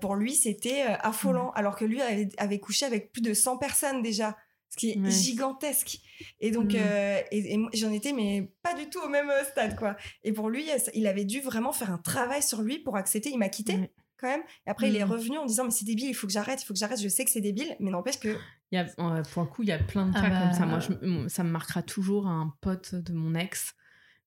[0.00, 1.50] Pour lui, c'était affolant.
[1.52, 4.36] Alors que lui avait, avait couché avec plus de 100 personnes déjà.
[4.76, 5.10] Ce qui est Ouais.
[5.10, 5.98] gigantesque.
[6.40, 6.76] Et donc, Mm.
[6.78, 9.96] euh, et, j'en étais, mais pas du tout au même euh, stade, quoi.
[10.22, 13.30] Et pour lui, il avait dû vraiment faire un travail sur lui pour accepter.
[13.30, 13.90] Il m'a quitté, Ouais.
[14.18, 14.42] quand même.
[14.66, 15.10] Et après, il est Mm.
[15.10, 17.00] revenu en disant, mais c'est débile, il faut que j'arrête, il faut que j'arrête.
[17.00, 18.36] Je sais que c'est débile, mais n'empêche que.
[18.72, 20.40] Il y a, euh, pour le coup, il y a plein de Ah cas bah,
[20.42, 20.66] comme ça.
[20.66, 23.72] Moi, je- ça me marquera toujours un pote de mon ex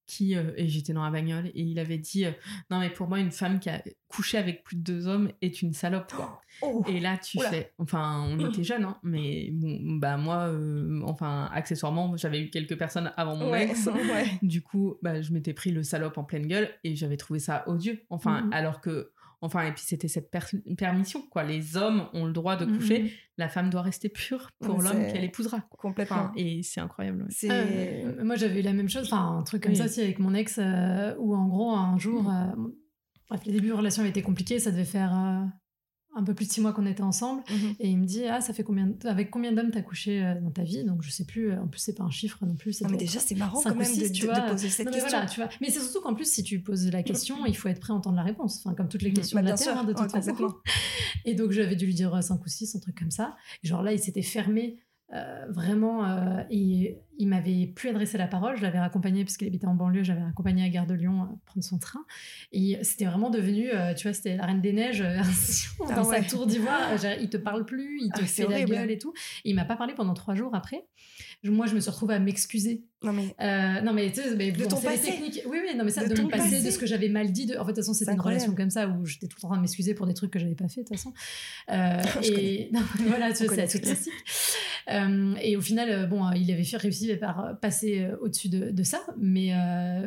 [0.10, 2.32] qui, euh, et j'étais dans la bagnole, et il avait dit euh,
[2.72, 5.62] Non, mais pour moi, une femme qui a couché avec plus de deux hommes est
[5.62, 6.12] une salope.
[6.12, 6.42] Quoi.
[6.62, 7.52] Oh Et là, tu Oula.
[7.52, 7.72] fais.
[7.78, 12.78] Enfin, on était jeunes, hein, mais bon, bah, moi, euh, enfin, accessoirement, j'avais eu quelques
[12.78, 13.86] personnes avant mon ouais, ex.
[13.88, 14.26] ouais.
[14.42, 17.64] Du coup, bah, je m'étais pris le salope en pleine gueule et j'avais trouvé ça
[17.68, 18.02] odieux.
[18.10, 18.54] Enfin, Mhm.
[18.54, 19.12] alors que.
[19.42, 21.44] Enfin, et puis c'était cette per- permission, quoi.
[21.44, 22.78] Les hommes ont le droit de Mhm.
[22.78, 25.62] coucher, la femme doit rester pure pour Ouais, l'homme qu'elle épousera.
[25.62, 25.78] quoi.
[25.90, 26.18] Complètement.
[26.18, 27.26] Enfin, et c'est incroyable.
[27.44, 27.50] ouais.
[28.06, 29.78] euh, moi, j'avais eu la même chose, enfin, un truc comme Oui.
[29.78, 32.48] ça aussi avec mon ex, euh, où en gros, un jour, euh,
[33.30, 35.46] bref, les débuts de relation avaient été compliqués, ça devait faire euh,
[36.16, 37.76] un peu plus de six mois qu'on était ensemble, Mhm.
[37.80, 40.42] et il me dit, ah, ça fait combien, de- avec combien d'hommes t'as couché euh,
[40.42, 40.84] dans ta vie?
[40.84, 42.82] Donc, je sais plus, euh, en plus, c'est pas un chiffre non plus.
[42.82, 44.42] Non, mais déjà, c'est marrant quand même six, de, tu de vois.
[44.42, 45.18] poser cette Non, mais question.
[45.18, 45.50] voilà, tu vois.
[45.62, 47.96] Mais c'est surtout qu'en plus, si tu poses la question, il faut être prêt à
[47.96, 48.58] entendre la réponse.
[48.64, 50.36] Enfin, comme toutes les questions Bah, de la Terre, sûr, hein, de ouais, toute façon.
[51.26, 53.36] Et donc, j'avais dû lui dire 5 ou 6, un truc comme ça.
[53.64, 54.78] Et genre là, il s'était fermé
[55.14, 56.06] euh, vraiment.
[56.06, 58.56] euh, et il m'avait plus adressé la parole.
[58.56, 61.36] Je l'avais raccompagné, parce qu'il habitait en banlieue, j'avais raccompagné à Gare de Lyon euh,
[61.46, 62.06] prendre son train.
[62.54, 65.02] Et c'était vraiment devenu, tu vois, c'était la Reine des Neiges
[65.80, 66.22] dans Ah ouais.
[66.22, 66.80] sa tour d'ivoire.
[67.20, 69.14] Il te parle plus, il te Ah, fait la gueule et tout.
[69.44, 70.86] Et il m'a pas parlé pendant trois jours après.
[71.44, 73.34] Moi, je me suis retrouvée à m'excuser Non, mais.
[73.40, 75.12] euh, non mais tu sais, mais De bon, ton passé.
[75.12, 75.42] techniques.
[75.48, 76.66] Oui oui, non mais ça De de, mon passé, passé.
[76.66, 77.46] de ce que j'avais mal dit.
[77.46, 77.56] De...
[77.56, 79.48] En fait de toute façon c'était une relation comme ça où j'étais tout le temps
[79.48, 81.14] en train de m'excuser pour des trucs que j'avais pas fait de toute façon.
[81.72, 83.54] Euh, et non, voilà, tu c'est tous.
[83.80, 84.12] classique.
[84.92, 88.72] Euh, et au final, euh, bon, il avait fait réussi par euh, passer au-dessus de,
[88.72, 89.54] de ça, mais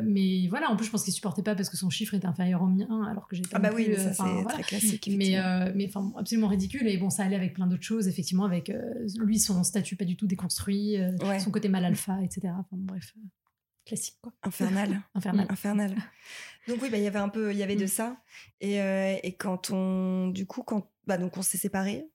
[0.03, 2.61] mais voilà, en plus je pense qu'il supportait pas parce que son chiffre était inférieur
[2.61, 4.49] au mien, alors que j'étais Ah, bah oui, plus, mais ça, euh, c'est voilà.
[4.49, 5.09] très classique.
[5.17, 5.71] Mais, effectivement.
[5.75, 6.87] mais enfin, absolument ridicule.
[6.87, 8.71] Et bon, ça allait avec plein d'autres choses, effectivement, avec
[9.17, 11.39] lui, son statut pas du tout déconstruit, Ouais.
[11.39, 12.53] son côté mal alpha, etc.
[12.59, 13.21] Enfin, bref, euh,
[13.85, 14.33] classique, quoi.
[14.43, 15.01] Infernal.
[15.15, 15.47] Infernal.
[15.49, 15.95] infernal.
[16.67, 17.87] Donc oui, bah, il y avait un peu, il y avait de Mm.
[17.87, 18.17] ça.
[18.61, 22.05] Et, euh, et quand on, du coup, quand, bah, donc on s'est séparés.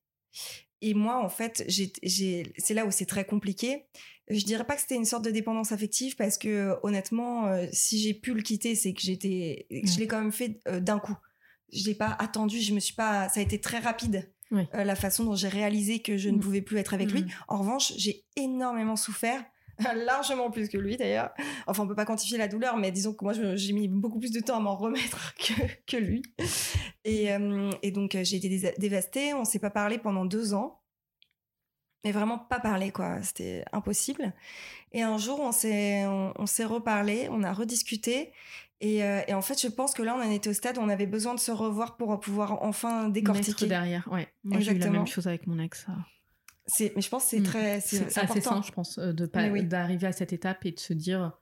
[0.80, 3.86] Et moi, en fait, c'est là où c'est très compliqué.
[4.30, 7.98] Je dirais pas que c'était une sorte de dépendance affective parce que honnêtement, euh, si
[8.00, 11.16] j'ai pu le quitter, c'est que j'étais, je l'ai quand même fait euh, d'un coup.
[11.72, 14.32] Je l'ai pas attendu, je me suis pas, ça a été très rapide.
[14.52, 16.40] Euh, la façon dont j'ai réalisé que je ne Mm.
[16.40, 17.22] pouvais plus être avec lui.
[17.22, 17.28] Mm.
[17.48, 19.44] En revanche, j'ai énormément souffert,
[19.94, 21.30] largement plus que lui d'ailleurs.
[21.66, 24.32] Enfin, on peut pas quantifier la douleur, mais disons que moi, j'ai mis beaucoup plus
[24.32, 25.52] de temps à m'en remettre que,
[25.86, 26.22] que lui.
[27.04, 29.34] Et, euh, et donc, euh, j'ai été dévastée.
[29.34, 30.80] On s'est pas parlé pendant deux ans.
[32.04, 33.20] Mais vraiment pas parlé, quoi.
[33.22, 34.32] C'était impossible.
[34.92, 38.32] Et un jour, on s'est, on, on s'est reparlé, on a rediscuté.
[38.80, 40.80] Et, euh, et en fait, je pense que là, on en était au stade où
[40.80, 43.66] on avait besoin de se revoir pour pouvoir enfin Mettre décortiquer.
[43.66, 44.28] derrière, ouais.
[44.44, 44.98] Moi, j'ai eu la Exactement.
[44.98, 45.84] même chose avec mon ex.
[45.86, 45.92] ça.
[46.66, 47.44] c'est, mais je pense que c'est Mm.
[47.44, 49.64] très, c'est, assez sain, je pense, euh, de pas oui.
[49.64, 51.32] d'arriver à cette étape et de se dire,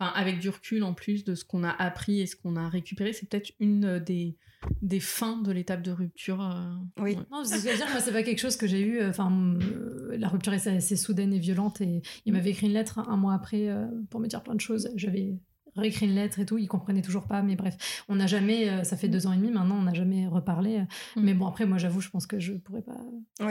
[0.00, 2.68] enfin, avec du recul en plus de ce qu'on a appris et ce qu'on a
[2.68, 4.36] récupéré, c'est peut-être une euh, des,
[4.80, 6.40] des fins de l'étape de rupture.
[6.42, 7.14] euh, Oui.
[7.14, 7.18] ouais.
[7.30, 9.04] Non, c'est ce que je veux dire, moi, c'est pas quelque chose que j'ai eu.
[9.04, 11.80] Enfin, euh, la rupture est assez soudaine et violente.
[11.80, 14.60] Et il m'avait écrit une lettre un mois après euh, pour me dire plein de
[14.60, 14.90] choses.
[14.96, 15.34] J'avais
[15.76, 16.58] réécrit une lettre et tout.
[16.58, 17.42] Il comprenait toujours pas.
[17.42, 18.68] Mais bref, on n'a jamais.
[18.68, 20.80] euh, ça fait deux ans et demi maintenant, on n'a jamais reparlé.
[21.16, 21.22] Mm.
[21.22, 22.96] Mais bon, après, moi, j'avoue, je pense que je pourrais pas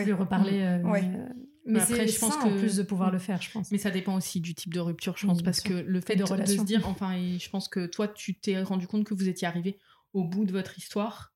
[0.03, 0.61] lui reparler.
[0.61, 1.01] euh, Ouais.
[1.01, 1.25] mais, euh,
[1.65, 3.71] mais Après, je pense en que- plus de pouvoir le faire, je pense.
[3.71, 5.69] Mais ça dépend aussi du type de rupture, je pense, parce sûr.
[5.69, 8.61] que le fait de de, se dire, enfin, et je pense que toi, tu t'es
[8.61, 9.77] rendu compte que vous étiez arrivé
[10.13, 11.30] au bout de votre histoire.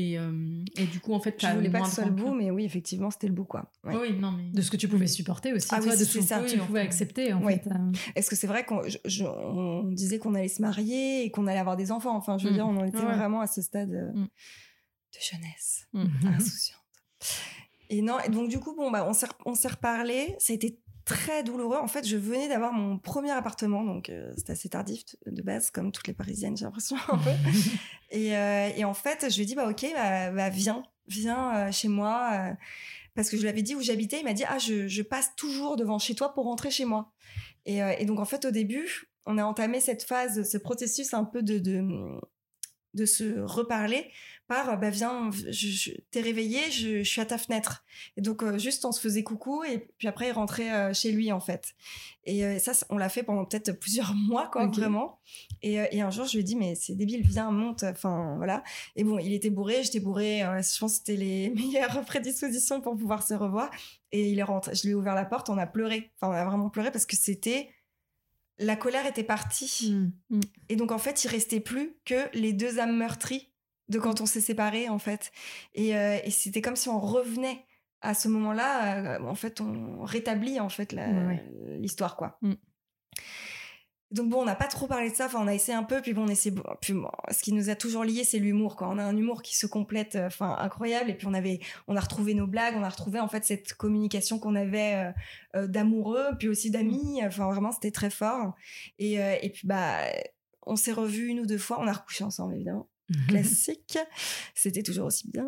[0.00, 2.12] Et, euh, et du coup, en fait, Je t'as voulais pas que ce soit le
[2.12, 3.72] bout, mais oui, effectivement, c'était le bout, quoi.
[3.82, 3.96] Ouais.
[3.96, 4.50] Oui, non, mais.
[4.50, 7.32] De ce que tu pouvais supporter aussi, Ah oui, de ce que tu pouvais accepter,
[7.32, 7.54] en Oui.
[7.54, 7.66] fait.
[7.68, 7.92] euh.
[8.14, 8.82] Est-ce que c'est vrai qu'on
[9.24, 12.50] on disait qu'on allait se marier et qu'on allait avoir des enfants Enfin, je veux
[12.50, 12.54] Mm.
[12.54, 14.24] dire, on en était Ouais, vraiment à ce stade euh, Mm.
[15.14, 16.06] de jeunesse Mm.
[16.28, 16.80] insouciante.
[17.90, 20.36] Et non, et donc du coup, bon, bah, on s'est on s'est reparlé.
[20.38, 21.78] Ça a été très douloureux.
[21.78, 25.70] En fait, je venais d'avoir mon premier appartement, donc euh, c'était assez tardif de base,
[25.70, 26.96] comme toutes les Parisiennes, j'ai l'impression
[28.10, 31.56] et, euh, et en fait, je lui ai dit, bah ok, bah, bah, viens, viens
[31.56, 32.30] euh, chez moi.
[32.34, 32.54] euh,
[33.14, 35.34] parce que je lui avais dit où j'habitais, il m'a dit, ah, je, je passe
[35.34, 37.10] toujours devant chez toi pour rentrer chez moi.
[37.66, 41.24] Et, et donc, en fait, au début, on a entamé cette phase, ce processus un
[41.24, 41.82] peu de, de,
[42.94, 44.08] de se reparler
[44.48, 47.84] par, euh, bah viens, je, je- t'es réveillé, je, je suis à ta fenêtre.
[48.16, 51.12] Et donc, euh, juste, on se faisait coucou et puis après, il rentrait euh, chez
[51.12, 51.74] lui, en fait.
[52.24, 54.74] Et euh, ça, on l'a fait pendant peut-être plusieurs mois, quoi, Ok.
[54.76, 55.20] vraiment.
[55.62, 57.82] Et, et un jour, je lui ai dit, mais c'est débile, viens, monte.
[57.84, 58.64] Enfin, voilà.
[58.96, 60.40] Et bon, il était bourré, j'étais bourré.
[60.40, 63.70] je pense que c'était les meilleures prédispositions pour pouvoir se revoir.
[64.12, 64.74] Et il est rentré.
[64.74, 66.10] Je lui ai ouvert la porte, on a pleuré.
[66.20, 67.68] Enfin, on a vraiment pleuré parce que c'était.
[68.60, 69.94] La colère était partie.
[70.30, 70.40] Mm.
[70.68, 73.52] Et donc, en fait, il restait plus que les deux âmes meurtries
[73.88, 75.32] de quand on s'est séparés, en fait.
[75.74, 77.64] Et, euh, et c'était comme si on revenait
[78.00, 79.16] à ce moment-là.
[79.16, 81.44] euh, en fait, on rétablit, en fait, Ouais,
[81.78, 82.38] l'histoire, quoi.
[82.42, 82.54] Mm.
[84.10, 85.26] Donc bon, on n'a pas trop parlé de ça.
[85.26, 86.52] Enfin, on a essayé un peu, puis bon, on essaie.
[86.80, 88.74] Puis bon, ce qui nous a toujours liés, c'est l'humour.
[88.76, 91.10] Quoi, on a un humour qui se complète, euh, enfin incroyable.
[91.10, 93.74] Et puis on avait, on a retrouvé nos blagues, on a retrouvé en fait cette
[93.74, 95.12] communication qu'on avait euh,
[95.56, 97.20] euh, d'amoureux, puis aussi d'amis.
[97.24, 98.54] Enfin, vraiment, c'était très fort.
[98.98, 99.98] Et, et puis bah,
[100.66, 101.78] on s'est revus une ou deux fois.
[101.80, 102.88] On a recouché ensemble, évidemment
[103.28, 103.98] classique.
[104.54, 105.46] C'était toujours aussi bien.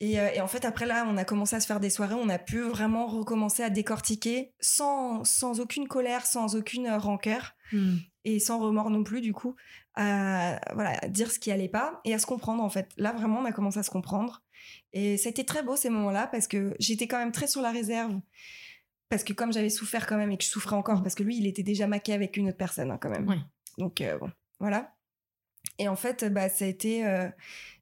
[0.00, 2.14] Et, euh, et en fait, après là, on a commencé à se faire des soirées.
[2.14, 7.56] On a pu vraiment recommencer à décortiquer sans, sans aucune colère, sans aucune euh, rancœur
[7.72, 7.96] Mm.
[8.24, 9.56] et sans remords non plus, du coup,
[9.94, 12.88] à, voilà, à dire ce qui allait pas et à se comprendre en fait.
[12.96, 14.42] Là, vraiment, on a commencé à se comprendre.
[14.92, 17.62] Et ça a été très beau ces moments-là parce que j'étais quand même très sur
[17.62, 18.20] la réserve.
[19.08, 21.36] Parce que comme j'avais souffert quand même et que je souffrais encore, parce que lui,
[21.38, 23.26] il était déjà maqué avec une autre personne hein, quand même.
[23.78, 24.95] Donc, euh, bon, voilà.
[25.78, 27.28] Et en fait, bah, ça a été, euh,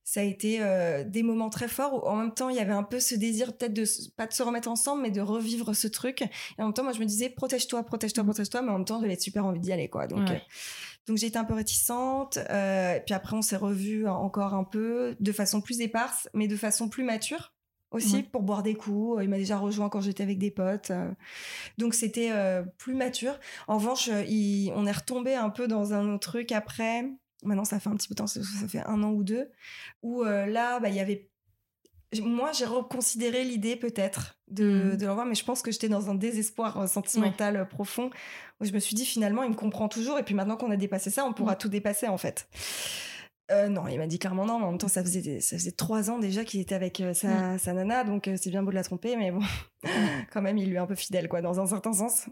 [0.03, 2.73] ça a été euh, des moments très forts où en même temps, il y avait
[2.73, 3.85] un peu ce désir peut-être de,
[4.17, 6.23] pas de se remettre ensemble, mais de revivre ce truc.
[6.23, 6.29] Et
[6.63, 9.19] en même temps, moi, je me disais, protège-toi, protège-toi, protège-toi, mais en même temps, j'avais
[9.19, 10.07] super envie d'y aller, quoi.
[10.07, 10.37] Donc, Ouais.
[10.37, 10.39] euh,
[11.07, 12.39] donc j'ai été un peu réticente.
[12.51, 16.57] euh, puis après, on s'est revus encore un peu, de façon plus éparse, mais de
[16.57, 17.53] façon plus mature
[17.91, 18.23] aussi, Ouais.
[18.25, 19.23] pour boire des coups.
[19.23, 20.91] Il m'a déjà rejoint quand j'étais avec des potes.
[20.91, 21.11] euh.
[21.79, 23.39] donc c'était euh, plus mature.
[23.69, 27.05] En revanche, euh, il- on est retombé un peu dans un autre truc après.
[27.45, 29.51] Maintenant, ça fait un petit peu de temps, ça fait un an ou deux,
[30.03, 31.31] où euh, là, bah, il y avait
[32.23, 34.97] moi, j'ai reconsidéré l'idée peut-être de, Mhm.
[34.99, 38.09] de le revoir, mais je pense que j'étais dans un désespoir euh, sentimental profond
[38.61, 40.77] où je me suis dit finalement, il me comprend toujours, et puis maintenant qu'on a
[40.77, 41.59] dépassé ça, on pourra Mhm.
[41.59, 42.49] tout dépasser en fait.
[43.51, 45.57] Euh, non, il m'a dit clairement non, mais en même temps, ça faisait, des- ça
[45.59, 48.63] faisait trois ans déjà qu'il était avec euh, sa, sa nana, donc euh, c'est bien
[48.63, 49.43] beau de la tromper, mais bon,
[50.33, 52.27] quand même, il lui est un peu fidèle, quoi, dans un certain sens.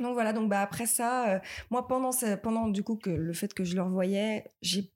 [0.00, 1.38] Donc voilà, donc bah après ça, euh,
[1.70, 4.92] moi pendant ce- pendant du coup que le fait que je le revoyais, j'ai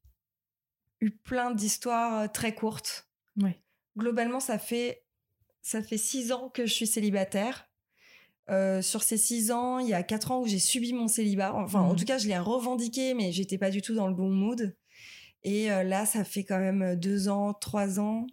[1.00, 3.08] eu plein d'histoires euh, très courtes.
[3.96, 5.04] Globalement, ça fait
[5.62, 7.68] ça fait six ans que je suis célibataire.
[8.50, 11.54] Euh, sur ces six ans, il y a quatre ans où j'ai subi mon célibat.
[11.54, 11.96] Enfin, en Mhm.
[11.96, 14.76] tout cas, je l'ai revendiqué, mais j'étais pas du tout dans le bon mood.
[15.42, 18.26] Et euh, là, ça fait quand même deux ans, trois ans.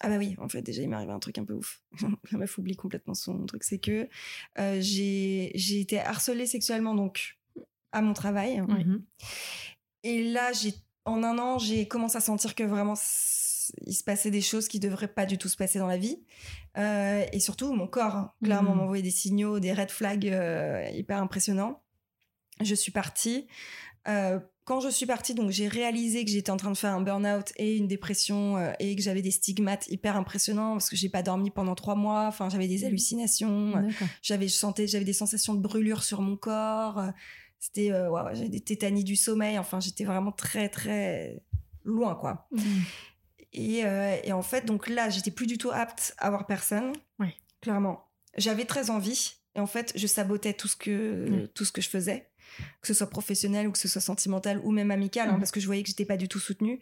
[0.00, 1.82] Ah bah oui, en fait, déjà, il m'est arrivé un truc un peu ouf.
[2.32, 3.64] La meuf oublie complètement son truc.
[3.64, 4.08] C'est que
[4.58, 7.38] euh, j'ai j'ai été harcelée sexuellement, donc,
[7.92, 8.60] à mon travail.
[8.60, 9.04] Mhm.
[10.04, 12.94] Et là, j'ai en un an, j'ai commencé à sentir que vraiment
[13.86, 16.22] il se passait des choses qui devraient pas du tout se passer dans la vie.
[16.78, 18.78] Euh, et surtout, mon corps, hein, clairement, Mhm.
[18.78, 21.82] m'envoyait des signaux, des red flags euh, hyper impressionnants.
[22.60, 23.46] Je suis partie.
[24.06, 27.00] Euh, quand je suis partie, donc j'ai réalisé que j'étais en train de faire un
[27.00, 31.08] burn-out et une dépression euh, et que j'avais des stigmates hyper impressionnants parce que j'ai
[31.08, 32.26] pas dormi pendant trois mois.
[32.26, 34.08] Enfin, j'avais des hallucinations D'accord.
[34.20, 37.10] j'avais je sentais j'avais des sensations de brûlure sur mon corps euh,
[37.58, 41.42] c'était euh, ouais, j'avais des tétanies du sommeil enfin j'étais vraiment très très
[41.84, 42.62] loin quoi Mhm.
[43.54, 46.92] et, euh, et en fait donc là j'étais plus du tout apte à voir personne
[47.18, 47.34] Ouais.
[47.62, 48.04] clairement.
[48.36, 51.88] J'avais très envie et en fait, je sabotais tout ce que, tout ce que je
[51.88, 52.28] faisais
[52.80, 55.38] que ce soit professionnel ou que ce soit sentimental ou même amical, hein, mhm.
[55.38, 56.80] parce que je voyais que j'étais pas du tout soutenue.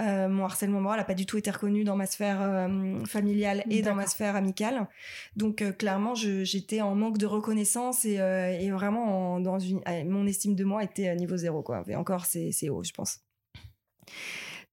[0.00, 3.64] Euh, mon harcèlement moral n'a pas du tout été reconnu dans ma sphère euh, familiale
[3.70, 4.88] et dans ma sphère amicale.
[5.36, 10.64] Donc euh, clairement, j'étais en manque de reconnaissance et, vraiment dans une, mon estime de
[10.64, 11.82] moi était à niveau zéro quoi.
[11.88, 13.20] Et encore, c'est haut, je pense.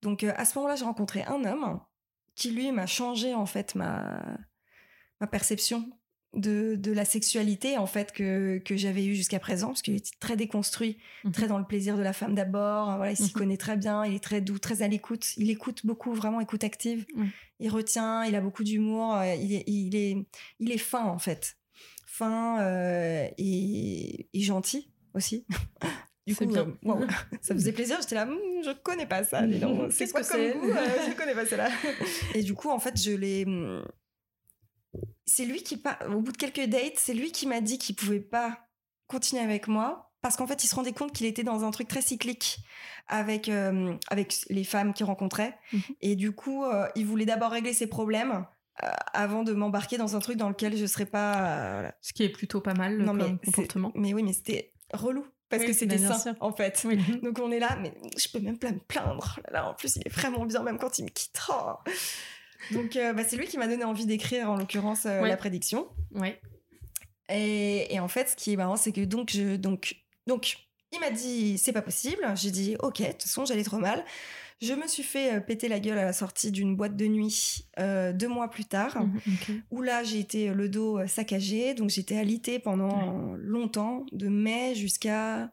[0.01, 1.79] Donc à ce moment-là, j'ai rencontré un homme
[2.35, 4.21] qui lui m'a changé en fait ma
[5.21, 5.89] ma perception
[6.35, 10.97] de, la sexualité en fait que, j'avais eu jusqu'à présent parce qu'il était très déconstruit,
[11.23, 11.31] mhm.
[11.31, 12.95] très dans le plaisir de la femme d'abord.
[12.97, 13.31] Voilà, il s'y mhm.
[13.31, 15.35] connaît très bien, il est très doux, très à l'écoute.
[15.37, 17.05] Il écoute beaucoup, vraiment écoute active.
[17.59, 19.15] Il retient, il a beaucoup d'humour.
[19.15, 20.17] Euh, il est, il est,
[20.59, 21.57] il est fin en fait,
[22.05, 25.45] fin euh, et, gentil aussi.
[26.27, 26.75] Du coup, bien.
[26.87, 27.07] Euh,
[27.41, 27.97] ça faisait plaisir.
[28.01, 29.43] J'étais là, hmm, je connais pas ça.
[29.91, 31.69] C'est quoi comme vous Je connais pas cela.
[32.33, 33.83] Et du coup, en fait, je l'ai hmm,
[35.25, 38.19] c'est lui qui, au bout de quelques dates, c'est lui qui m'a dit qu'il pouvait
[38.19, 38.59] pas
[39.07, 41.87] continuer avec moi parce qu'en fait, il se rendait compte qu'il était dans un truc
[41.87, 42.57] très cyclique
[43.07, 45.81] avec euh, avec les femmes qu'il rencontrait mhm.
[46.01, 48.45] et du coup, euh, il voulait d'abord régler ses problèmes
[48.83, 51.93] euh, avant de m'embarquer dans un truc dans lequel je serais pas.
[52.01, 53.91] Ce qui est plutôt pas mal non, comme comportement.
[53.93, 56.87] Mais oui, mais c'était relou parce que c'était ça en fait.
[57.21, 59.39] Donc on est là, mais je peux même pas me plaindre.
[59.51, 61.39] Là, en plus, il est vraiment bien même quand il me quitte.
[62.71, 65.87] Donc, euh, bah, c'est lui qui m'a donné envie d'écrire, en l'occurrence, euh, la prédiction.
[66.13, 66.39] Ouais.
[67.29, 69.95] Et, en fait, ce qui est marrant, c'est que donc, je, donc,
[70.27, 70.57] donc,
[70.93, 72.23] il m'a dit, c'est pas possible.
[72.35, 74.03] J'ai dit, ok, de toute façon, j'allais trop mal.
[74.61, 77.65] Je me suis fait euh, péter la gueule à la sortie d'une boîte de nuit
[77.77, 82.59] deux mois plus tard, mhm, où là j'ai été le dos saccagé, donc j'étais alitée
[82.59, 85.51] pendant longtemps, de mai jusqu'à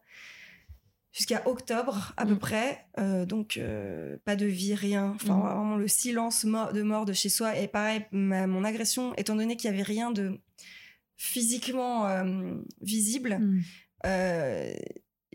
[1.13, 2.39] jusqu'à octobre à peu mm.
[2.39, 2.85] près.
[2.97, 5.13] Euh, donc euh, pas de vie, rien.
[5.15, 5.41] Enfin mm.
[5.41, 7.57] vraiment le silence de mort de chez soi.
[7.57, 10.39] Et pareil, mon agression, étant donné qu'il y avait rien de
[11.15, 13.61] physiquement euh, visible, mm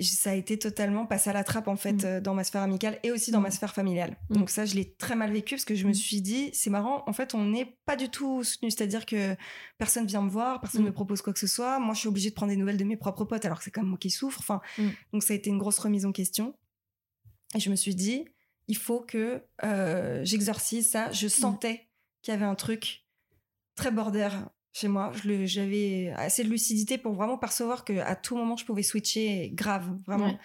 [0.03, 2.07] ça a été totalement passé à la trappe en fait mm.
[2.07, 3.53] euh, dans ma sphère amicale et aussi dans ma mm.
[3.53, 4.17] sphère familiale.
[4.31, 4.35] Mm.
[4.35, 7.05] Donc ça, je l'ai très mal vécu parce que je me suis dit, c'est marrant,
[7.07, 9.37] en fait, on n'est pas du tout soutenu, c'est-à-dire que
[9.79, 11.79] personne vient me voir, personne ne me propose quoi que ce soit.
[11.79, 13.71] Moi, je suis obligée de prendre des nouvelles de mes propres potes alors que c'est
[13.71, 14.41] comme moi qui souffre.
[14.41, 14.61] Enfin,
[15.13, 16.55] donc ça a été une grosse remise en question.
[17.55, 18.27] Et je me suis dit,
[18.69, 21.11] il faut que euh, j'exorcise ça.
[21.13, 21.89] Je sentais
[22.23, 23.05] qu'il y avait un truc
[23.75, 24.29] très border
[24.73, 25.13] chez moi.
[25.45, 29.97] J'avais assez de lucidité pour vraiment percevoir que à tout moment je pouvais switcher grave,
[30.07, 30.39] vraiment.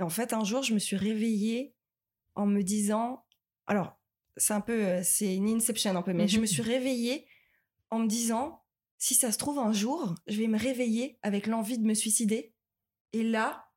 [0.00, 1.74] Et en fait, un jour, je me suis réveillée
[2.34, 3.24] en me disant,
[3.66, 3.98] alors
[4.36, 6.46] c'est un peu, euh, c'est une inception un peu, mais je me mhm.
[6.46, 7.26] suis réveillée
[7.90, 8.62] en me disant,
[8.98, 12.54] si ça se trouve un jour, je vais me réveiller avec l'envie de me suicider.
[13.12, 13.68] Et là,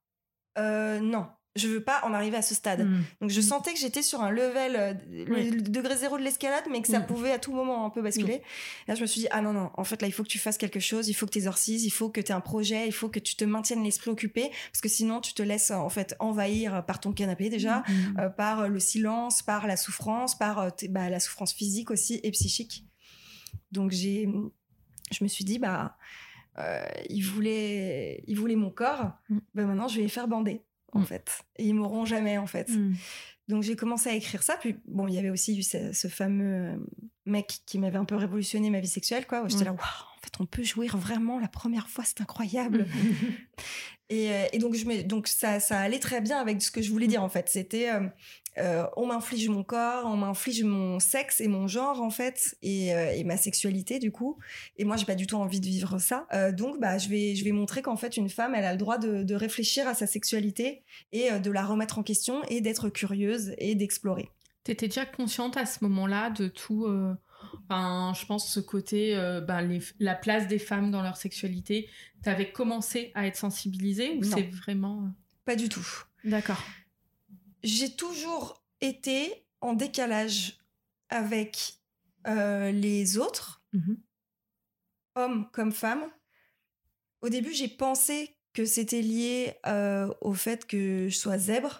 [0.58, 2.86] euh, non, je veux pas en arriver à ce stade.
[2.86, 3.04] Hmm.
[3.22, 6.82] Donc je sentais que j'étais sur un level, euh, le degré zéro de l'escalade, mais
[6.82, 7.06] que ça hmm.
[7.06, 8.42] pouvait à tout moment un peu basculer.
[8.88, 10.40] Là, je me suis dit, ah non, non, en fait, là, il faut que tu
[10.40, 12.88] fasses quelque chose, il faut que tu exorcises, il faut que tu aies un projet,
[12.88, 15.90] il faut que tu te maintiennes l'esprit occupé, parce que sinon, tu te laisses en
[15.90, 18.20] fait envahir par ton canapé déjà, hmm.
[18.20, 22.32] euh, par le silence, par la souffrance, par euh, bah, la souffrance physique aussi et
[22.32, 22.86] psychique.
[23.72, 24.30] Donc j'ai,
[25.12, 25.98] je me suis dit, bah,
[27.10, 29.12] il voulait, il voulait mon corps,
[29.54, 30.62] ben maintenant je vais les faire bander
[30.96, 31.06] en mm.
[31.06, 31.46] fait.
[31.58, 32.70] Et ils mourront jamais, en fait.
[32.70, 32.96] Mm.
[33.48, 34.58] Donc j'ai commencé à écrire ça.
[34.58, 36.78] Puis bon, il y avait aussi eu ce, fameux euh,
[37.26, 39.48] mec qui m'avait un peu révolutionné ma vie sexuelle, quoi.
[39.48, 42.88] J'étais là, waouh, en fait, on peut jouir vraiment la première fois, c'est incroyable.
[44.10, 46.92] et, euh, et, donc, je donc ça, ça allait très bien avec ce que je
[46.92, 47.50] voulais dire, en fait.
[47.50, 48.08] C'était, euh,
[48.58, 53.12] euh, on m'inflige mon corps, on m'inflige mon sexe et mon genre en fait euh,
[53.12, 54.38] et, ma sexualité du coup.
[54.78, 56.26] Et moi j'ai pas du tout envie de vivre ça.
[56.34, 58.78] Euh, donc bah je vais je vais montrer qu'en fait une femme elle a le
[58.78, 63.54] droit de, réfléchir à sa sexualité et de la remettre en question et d'être curieuse
[63.58, 64.30] et d'explorer.
[64.64, 66.88] T'étais déjà consciente à ce moment-là de tout.
[67.70, 69.16] Je pense ce côté,
[69.48, 69.62] bah,
[70.00, 71.90] la place des femmes dans leur sexualité.
[72.24, 75.10] T'avais commencé à être sensibilisée ou c'est vraiment
[75.46, 75.88] Pas du tout.
[76.24, 76.62] D'accord
[77.66, 80.60] j'ai toujours été en décalage
[81.10, 81.80] avec
[82.28, 83.98] euh, les autres, mhm.
[85.16, 86.06] hommes comme femmes.
[87.22, 91.80] Au début, j'ai pensé que c'était lié euh, au fait que je sois zèbre.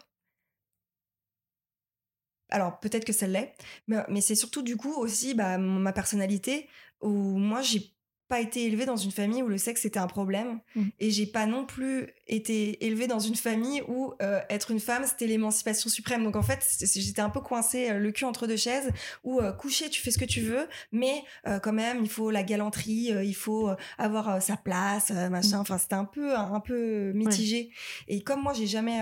[2.50, 3.56] Alors peut-être que ça l'est,
[3.88, 6.70] mais, c'est surtout du coup aussi bah, ma personnalité
[7.02, 7.95] où moi j'ai
[8.28, 10.60] pas été élevée dans une famille où le sexe était un problème.
[10.76, 10.82] Mmh.
[11.00, 15.04] et j'ai pas non plus été élevée dans une famille où euh, être une femme
[15.06, 16.24] c'était l'émancipation suprême.
[16.24, 18.90] Donc en fait j'étais un peu coincée euh, le cul entre deux chaises
[19.24, 21.24] où euh, coucher tu fais ce que tu veux mais
[21.62, 25.58] quand même il faut la galanterie il faut avoir sa place machin.
[25.58, 25.62] Mmh.
[25.62, 27.72] enfin c'était un peu un, peu mitigé.
[28.08, 29.00] Et comme moi j'ai jamais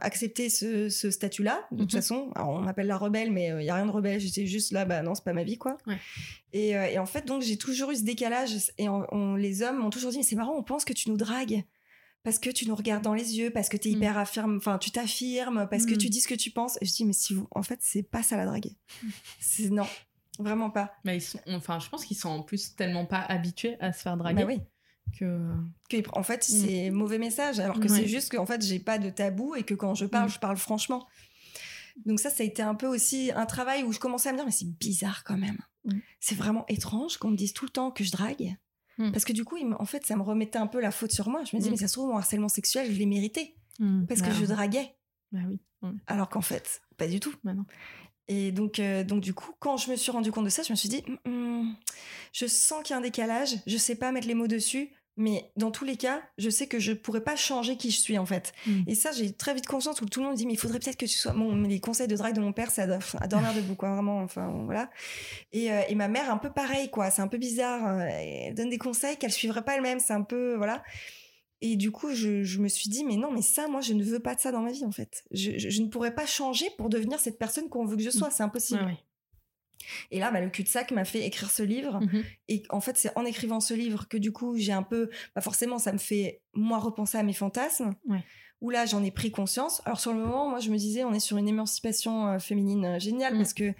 [0.00, 3.64] accepté ce, ce statut là de toute mmh façon on m'appelle la rebelle mais il
[3.64, 4.20] y a rien de rebelle.
[4.20, 5.76] J'étais juste là bah non c'est pas ma vie quoi
[6.52, 9.78] et, et en fait donc j'ai toujours eu ce décalage et on, on- les hommes
[9.78, 11.64] m'ont toujours dit, mais c'est marrant, on pense que tu nous dragues
[12.22, 13.96] parce que tu nous regardes dans les yeux, parce que tu es Mm.
[13.98, 15.98] hyper affirme, enfin, tu t'affirmes, parce que Mm.
[15.98, 16.76] tu dis ce que tu penses.
[16.80, 18.70] Et je dis, mais si vous, en fait, c'est pas ça la drague.
[19.40, 19.86] C'est non,
[20.40, 20.94] vraiment pas.
[21.04, 24.02] Bah, ils sont, enfin, je pense qu'ils sont en plus tellement pas habitués à se
[24.02, 24.58] faire draguer Bah oui.
[25.16, 25.40] que.
[25.88, 26.66] Que, en fait, Mm.
[26.66, 27.96] c'est mauvais message, alors que Ouais.
[28.00, 30.32] c'est juste qu'en fait, j'ai pas de tabou et que quand je parle, Mm.
[30.32, 31.06] je parle franchement.
[32.04, 34.36] Donc ça, ça a été un peu aussi un travail où je commençais à me
[34.38, 35.58] dire, mais c'est bizarre quand même.
[35.84, 35.98] Mm.
[36.20, 38.56] C'est vraiment étrange qu'on me dise tout le temps que je drague.
[38.98, 39.12] Mm.
[39.12, 41.42] Parce que du coup, en fait, ça me remettait un peu la faute sur moi.
[41.44, 41.72] Je me disais, Mm.
[41.74, 43.56] mais ça se trouve, mon harcèlement sexuel, je l'ai mérité.
[44.08, 44.94] Parce Bah, que je draguais.
[45.32, 45.60] Bah oui.
[46.06, 47.34] Alors qu'en fait, pas du tout.
[47.44, 47.64] Bah non.
[48.28, 50.72] Et donc, euh, donc du coup, quand je me suis rendu compte de ça, je
[50.72, 51.02] me suis dit,
[52.32, 55.50] je sens qu'il y a un décalage, je sais pas mettre les mots dessus, mais
[55.56, 58.26] dans tous les cas, je sais que je pourrais pas changer qui je suis en
[58.26, 58.52] fait.
[58.66, 58.82] Mm.
[58.86, 60.96] Et ça, j'ai très vite conscience où tout le monde dit, mais il faudrait peut-être
[60.98, 61.32] que tu sois.
[61.32, 64.20] Bon, les conseils de drague de mon père, c'est à, à dormir debout, quoi, vraiment.
[64.20, 64.90] Enfin, voilà.
[65.52, 67.10] Et, euh, et ma mère, un peu pareil, quoi.
[67.10, 67.86] C'est un peu bizarre.
[67.98, 70.00] euh, Elle donne des conseils qu'elle suivrait pas elle-même.
[70.00, 70.82] C'est un peu, voilà.
[71.62, 74.04] Et du coup, je, je me suis dit, mais non, mais ça, moi, je ne
[74.04, 75.24] veux pas de ça dans ma vie, en fait.
[75.30, 78.10] Je, je- je ne pourrais pas changer pour devenir cette personne qu'on veut que je
[78.10, 78.30] sois.
[78.30, 78.80] C'est impossible.
[80.10, 82.00] Et là, bah, le cul-de-sac m'a fait écrire ce livre.
[82.00, 82.24] Mhm.
[82.48, 85.40] Et en fait, c'est en écrivant ce livre que du coup, j'ai un peu, bah
[85.40, 87.94] forcément, ça me fait moi repenser à mes fantasmes.
[88.08, 88.22] Ouais.
[88.62, 89.82] Où là, j'en ai pris conscience.
[89.84, 92.84] Alors sur le moment, moi, je me disais, on est sur une émancipation euh, féminine
[92.86, 93.38] euh, géniale Mm.
[93.38, 93.72] parce que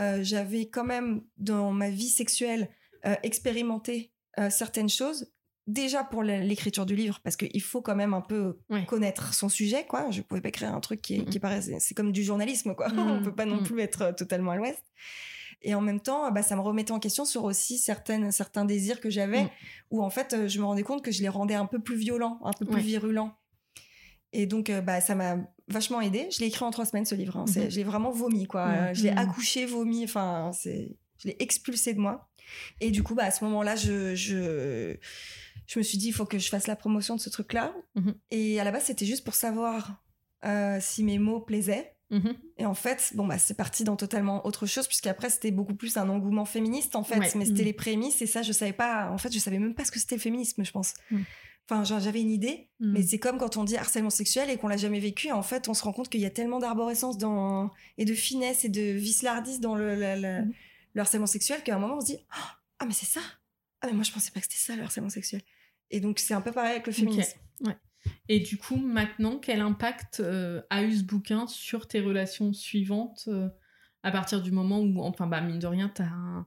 [0.00, 2.68] euh, j'avais quand même dans ma vie sexuelle
[3.06, 4.12] euh, expérimenté
[4.50, 5.32] certaines choses.
[5.66, 8.84] Déjà pour l'écriture du livre, parce qu'il faut quand même un peu Ouais.
[8.84, 10.10] connaître son sujet, quoi.
[10.10, 11.24] Je pouvais pas écrire un truc qui, Mm.
[11.24, 12.88] qui paraissait, c'est comme du journalisme, quoi.
[12.88, 12.98] Mm.
[13.20, 13.64] on peut pas non Mm.
[13.64, 14.82] plus être totalement à l'ouest.
[15.62, 19.00] Et en même temps, bah, ça me remettait en question sur aussi certaines, certains désirs
[19.00, 19.50] que j'avais, Mm.
[19.90, 22.38] où en fait, je me rendais compte que je les rendais un peu plus violents,
[22.44, 22.80] un peu plus Ouais.
[22.82, 23.32] virulents.
[24.32, 25.38] Et donc, euh, bah, ça m'a
[25.68, 26.28] vachement aidé.
[26.30, 27.36] Je l'ai écrit en trois semaines, ce livre.
[27.38, 27.46] hein.
[27.48, 27.70] Mhm.
[27.70, 28.66] Je l'ai vraiment vomi, quoi.
[28.68, 29.18] Euh, Je l'ai Mhm.
[29.18, 30.04] accouché, vomi.
[30.04, 32.28] Enfin, c'est, je l'ai expulsé de moi.
[32.80, 34.94] Et du coup, bah, à ce moment-là, je, je,
[35.66, 37.74] je me suis dit, il faut que je fasse la promotion de ce truc-là.
[37.94, 38.14] Mhm.
[38.30, 40.02] Et à la base, c'était juste pour savoir
[40.44, 41.95] euh, si mes mots plaisaient.
[42.10, 42.34] Mhm.
[42.58, 45.96] Et en fait, bon, bah, c'est parti dans totalement autre chose, puisqu'après, c'était beaucoup plus
[45.96, 47.18] un engouement féministe, en fait.
[47.18, 47.30] Ouais.
[47.34, 47.66] Mais c'était Mm.
[47.66, 49.10] les prémices, et ça, je savais pas.
[49.10, 50.94] En fait, je savais même pas ce que c'était le féminisme, je pense.
[51.10, 51.22] Mm.
[51.68, 54.76] Enfin, j'avais une idée, mais c'est comme quand on dit harcèlement sexuel et qu'on l'a
[54.76, 55.32] jamais vécu.
[55.32, 57.72] En fait, on se rend compte qu'il y a tellement d'arborescence dans...
[57.98, 61.80] et de finesse et de vice-lardise dans le, la- la- le harcèlement sexuel qu'à un
[61.80, 62.18] moment, on se dit
[62.78, 63.20] Ah, mais c'est ça
[63.80, 65.42] Ah, mais moi, je pensais pas que c'était ça, le harcèlement sexuel.
[65.90, 67.36] Et donc, c'est un peu pareil avec le féminisme.
[67.62, 67.76] Ouais.
[68.28, 73.24] Et du coup, maintenant, quel impact euh, a eu ce bouquin sur tes relations suivantes
[73.28, 73.48] euh,
[74.02, 76.46] à partir du moment où, enfin, bah, mine de rien, un-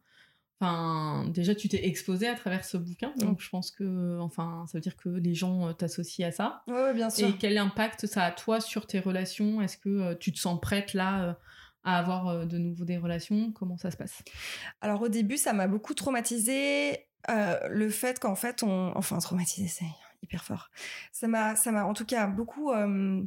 [0.61, 4.77] Enfin, déjà, tu t'es exposé à travers ce bouquin, donc je pense que, enfin, ça
[4.77, 6.63] veut dire que les gens euh, t'associent à ça.
[6.67, 7.29] Ouais, ouais, bien sûr.
[7.29, 9.61] Et quel impact ça a toi sur tes relations?
[9.61, 11.37] Est-ce que euh, tu te sens prête là
[11.85, 13.53] à avoir de nouveau des relations?
[13.53, 14.21] Comment ça se passe?
[14.81, 17.07] Alors, au début, ça m'a beaucoup traumatisé.
[17.29, 18.91] euh, le fait qu'en fait, on.
[18.97, 19.85] Enfin, traumatisé, c'est
[20.21, 20.69] hyper fort.
[21.11, 22.71] Ça m'a, ça m'a en tout cas beaucoup.
[22.71, 23.21] euh,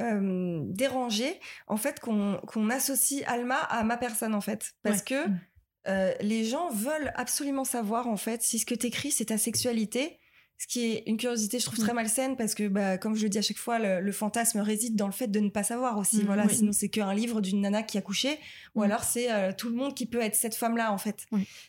[0.00, 5.04] euh, dérangé en fait qu'on qu'on associe Alma à ma personne en fait parce Ouais.
[5.04, 5.40] que Mm.
[5.88, 10.18] euh, les gens veulent absolument savoir en fait si ce que t'écris c'est ta sexualité
[10.56, 13.28] ce qui est une curiosité je trouve très malsaine parce que bah, comme je le
[13.28, 15.98] dis à chaque fois le, le fantasme réside dans le fait de ne pas savoir
[15.98, 16.54] aussi Mm, voilà oui.
[16.54, 18.38] sinon c'est qu'un livre d'une nana qui a couché
[18.74, 21.26] ou alors c'est euh, tout le monde qui peut être cette femme là en fait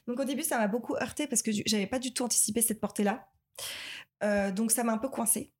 [0.08, 2.80] donc au début ça m'a beaucoup heurté parce que j'avais pas du tout anticipé cette
[2.80, 3.04] portée
[4.22, 5.52] là donc ça m'a un peu coincée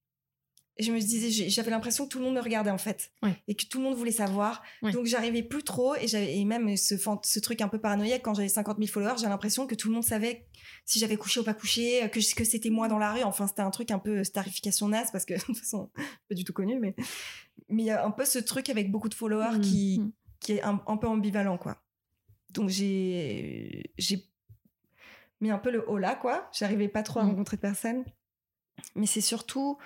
[0.78, 3.36] et je me disais, j'avais l'impression que tout le monde me regardait en fait, Ouais.
[3.48, 4.64] et que tout le monde voulait savoir.
[4.82, 4.92] Ouais.
[4.94, 8.78] Donc j'arrivais plus trop, et, et même ce, truc un peu paranoïaque quand j'avais 50
[8.78, 10.48] 000 followers, j'ai l'impression que tout le monde savait
[10.86, 13.22] si j'avais couché ou pas couché, que, que c'était moi dans la rue.
[13.24, 15.92] Enfin, c'était un truc un peu starification naze parce que de toute façon,
[16.30, 16.96] pas du tout connu, mais
[17.68, 20.12] mais a un peu ce truc avec beaucoup de followers qui Mm.
[20.40, 21.84] qui est un, un peu ambivalent quoi.
[22.50, 24.26] Donc j'ai j'ai
[25.42, 26.50] mis un peu le haut là quoi.
[26.58, 27.30] J'arrivais pas trop à Mm.
[27.30, 28.06] rencontrer de personnes.
[28.96, 29.78] Mais c'est surtout,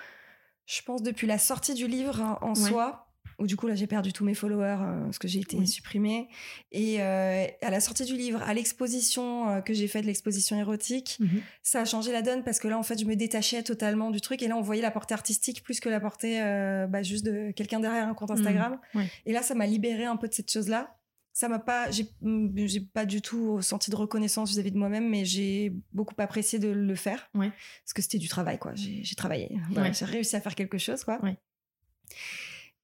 [0.66, 2.68] je pense, depuis la sortie du livre hein, en Ouais.
[2.70, 3.02] soi,
[3.38, 5.68] où du coup là j'ai perdu tous mes followers euh, parce que j'ai été Oui.
[5.68, 6.28] supprimée.
[6.72, 11.18] Et euh, à la sortie du livre, à l'exposition euh, que j'ai faite, l'exposition érotique,
[11.20, 11.42] Mhm.
[11.62, 14.22] ça a changé la donne parce que là en fait je me détachais totalement du
[14.22, 16.40] truc et là on voyait la portée artistique plus que la portée
[16.88, 18.78] bah, juste de quelqu'un derrière un compte Instagram.
[18.94, 19.10] Mmh, ouais.
[19.26, 20.95] Et là ça m'a libéré un peu de cette chose là.
[21.38, 25.06] Ça m'a pas, j'ai mm, j'ai pas du tout senti de reconnaissance vis-à-vis de moi-même,
[25.10, 27.50] mais j'ai beaucoup apprécié de le faire Ouais.
[27.84, 28.74] parce que c'était du travail quoi.
[28.74, 29.94] J'ai j'ai travaillé, Voilà, Ouais.
[29.94, 31.22] j'ai réussi à faire quelque chose quoi.
[31.22, 31.36] Ouais.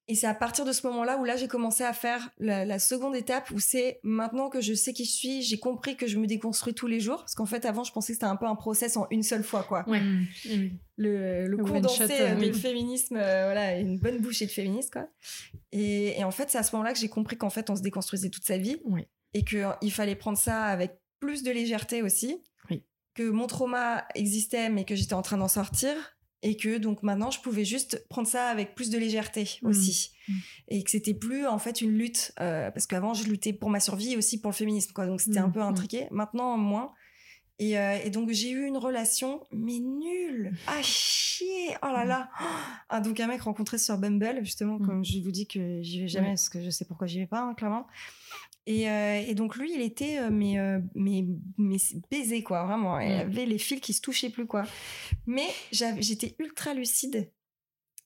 [0.09, 2.77] Et c'est à partir de ce moment-là où là j'ai commencé à faire la, la
[2.77, 6.17] seconde étape où c'est maintenant que je sais qui je suis, j'ai compris que je
[6.19, 8.45] me déconstruis tous les jours parce qu'en fait avant je pensais que c'était un peu
[8.45, 9.87] un process en une seule fois quoi.
[9.87, 10.01] Ouais.
[10.01, 10.25] Mm.
[10.49, 10.73] Oui.
[10.97, 12.53] Le, le Le condensé shot, euh, euh, du oui.
[12.53, 15.07] féminisme, euh, voilà, une bonne bouchée de féminisme quoi.
[15.71, 17.81] Et, et en fait c'est à ce moment-là que j'ai compris qu'en fait on se
[17.81, 19.07] déconstruisait toute sa vie Ouais.
[19.33, 22.41] et qu'il fallait prendre ça avec plus de légèreté aussi.
[22.69, 22.83] Oui.
[23.15, 25.93] que mon trauma existait, mais que j'étais en train d'en sortir.
[26.45, 29.67] Et que donc maintenant, je pouvais juste prendre ça avec plus de légèreté Mmh.
[29.67, 30.11] aussi.
[30.27, 30.33] Mmh.
[30.67, 32.33] Et que c'était plus en fait une lutte.
[32.41, 34.91] euh, parce qu'avant, je luttais pour ma survie et aussi pour le féminisme.
[34.93, 35.07] Quoi.
[35.07, 35.45] Donc c'était Mmh.
[35.45, 36.07] un peu intriqué.
[36.11, 36.91] Maintenant, moins.
[37.59, 41.69] Et, euh, et donc j'ai eu une relation, mais nulle, à chier.
[41.83, 42.29] Oh là là.
[42.89, 44.85] Ah, donc un mec rencontré sur Bumble, justement, Mm.
[44.85, 46.33] comme je vous dis que j'y vais jamais Ouais.
[46.33, 47.85] parce que je sais pourquoi j'y vais pas, hein, clairement.
[48.65, 51.25] Et, euh, et donc lui, il était euh, mais, euh, mais,
[51.57, 51.77] mais
[52.09, 52.99] baisé, quoi, vraiment.
[52.99, 53.19] Il Mm.
[53.19, 54.63] avait les fils qui se touchaient plus, quoi.
[55.25, 57.31] Mais j'étais ultra lucide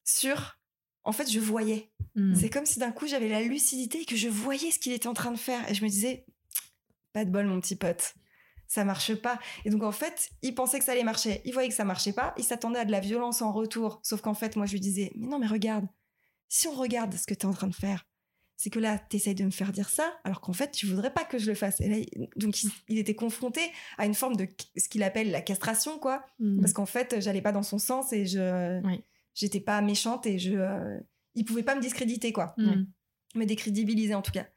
[0.03, 0.58] sur...
[1.03, 1.91] En fait, je voyais.
[2.16, 2.36] Mm.
[2.36, 5.08] C'est comme si d'un coup, j'avais la lucidité et que je voyais ce qu'il était
[5.08, 5.70] en train de faire.
[5.70, 6.26] Et je me disais,
[7.14, 8.16] pas de bol, mon petit pote.
[8.68, 9.39] Ça marche pas.
[9.64, 11.39] Et donc, en fait, il pensait que ça allait marcher.
[11.45, 12.34] Il voyait que ça marchait pas.
[12.38, 14.01] Il s'attendait à de la violence en retour.
[14.03, 15.88] Sauf qu'en fait, moi, je lui disais, mais non, mais regarde.
[16.49, 18.05] Si on regarde ce que tu es en train de faire,
[18.58, 21.14] c'est que là, tu essayes de me faire dire ça, alors qu'en fait, tu voudrais
[21.14, 21.80] pas que je le fasse.
[21.80, 21.97] Et là,
[22.36, 23.62] donc, il, il était confronté
[23.97, 26.26] à une forme de ce qu'il appelle la castration, quoi.
[26.39, 26.60] Mm.
[26.62, 29.03] Parce qu'en fait, j'allais pas dans son sens et je Oui.
[29.36, 30.97] j'étais pas méchante et je euh,
[31.36, 32.86] il pouvait pas me discréditer quoi, Mm.
[33.36, 34.47] me décrédibiliser en tout cas.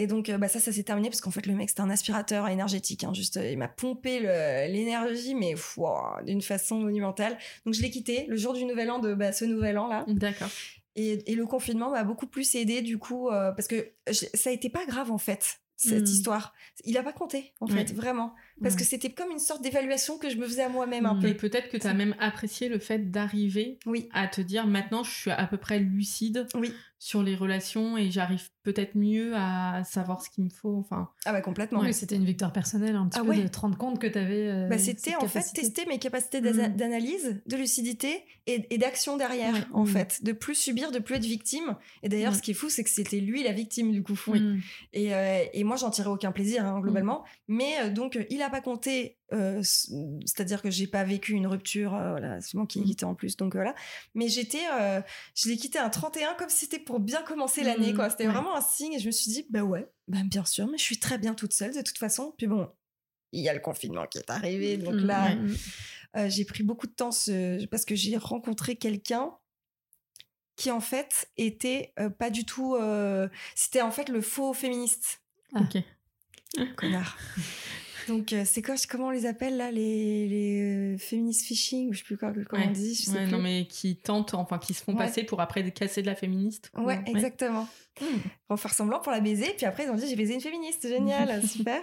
[0.00, 1.90] Et donc euh, bah ça ça s'est terminé parce qu'en fait le mec c'était un
[1.90, 4.20] aspirateur énergétique hein, juste euh, il m'a pompé
[4.68, 7.36] l'énergie mais wow, d'une façon monumentale.
[7.64, 10.04] Donc je l'ai quitté le jour du nouvel an de bah, ce nouvel an là
[10.06, 10.50] D'accord.
[10.98, 14.50] Et, et le confinement m'a beaucoup plus aidé du coup euh, parce que je- ça
[14.50, 16.12] a été pas grave en fait cette Mm.
[16.12, 16.54] histoire.
[16.86, 18.80] Il a pas compté en fait vraiment parce Ouais.
[18.80, 21.20] que c'était comme une sorte d'évaluation que je me faisais à moi-même un Mm.
[21.20, 21.28] peu.
[21.28, 24.08] Et peut-être que tu as même apprécié le fait d'arriver Oui.
[24.12, 26.72] à te dire maintenant je suis à peu près lucide Oui.
[26.98, 30.76] Sur les relations et j'arrive peut-être mieux à savoir ce qu'il me faut.
[30.78, 31.80] Enfin, Ah bah complètement.
[31.80, 33.42] Oui, c'était une victoire personnelle, un petit Ah peu ouais.
[33.42, 34.66] de te rendre compte que tu avais.
[34.68, 36.76] Bah, c'était en fait tester mes capacités Mm.
[36.76, 39.60] d'analyse, de lucidité et, et d'action derrière, Ouais.
[39.72, 39.88] en Mm.
[39.88, 40.24] fait.
[40.24, 41.76] De plus subir, de plus être victime.
[42.02, 42.36] Et d'ailleurs, Mm.
[42.36, 44.18] ce qui est fou, c'est que c'était lui la victime, du coup.
[44.26, 44.42] Oui.
[44.92, 47.24] Et, euh, et moi, j'en tirais aucun plaisir, hein, globalement.
[47.46, 49.14] Mais euh, donc, euh, il a pas compté.
[49.32, 52.84] Euh, C'est-à-dire que j'ai pas vécu une rupture, euh, voilà, c'est moi qui ai Mm.
[52.86, 53.74] quitté en plus, donc voilà.
[54.14, 55.00] Mais j'étais, euh,
[55.34, 57.96] je l'ai quitté un 31 comme si c'était pour bien commencer l'année, Mm.
[57.96, 58.10] quoi.
[58.10, 58.32] C'était Ouais.
[58.32, 60.82] vraiment un signe et je me suis dit, bah ouais, bah bien sûr, mais je
[60.84, 62.34] suis très bien toute seule de toute façon.
[62.38, 62.70] Puis bon,
[63.32, 65.04] il y a le confinement qui est arrivé, donc Mm.
[65.06, 65.54] là, Mm.
[66.16, 69.30] euh, j'ai pris beaucoup de temps ce- parce que j'ai rencontré quelqu'un
[70.56, 72.74] qui en fait était euh, pas du tout.
[72.74, 75.20] euh, C'était en fait le faux féministe,
[75.54, 75.60] Ah.
[75.60, 75.82] ok.
[76.76, 77.16] connard.
[78.08, 81.98] Donc euh, c'est quoi Comment on les appelle là les, les euh, féministes phishing Je
[81.98, 82.68] sais plus quoi, comment Ouais.
[82.70, 82.94] on dit.
[82.94, 83.32] Je sais Ouais, plus.
[83.32, 84.98] non, mais qui tentent, enfin, qui se font Ouais.
[84.98, 86.70] passer pour après casser de la féministe.
[86.76, 87.68] Ouais, exactement.
[88.46, 90.86] Pour faire semblant pour la baiser, puis après ils ont dit j'ai baisé une féministe,
[90.88, 91.80] génial, super.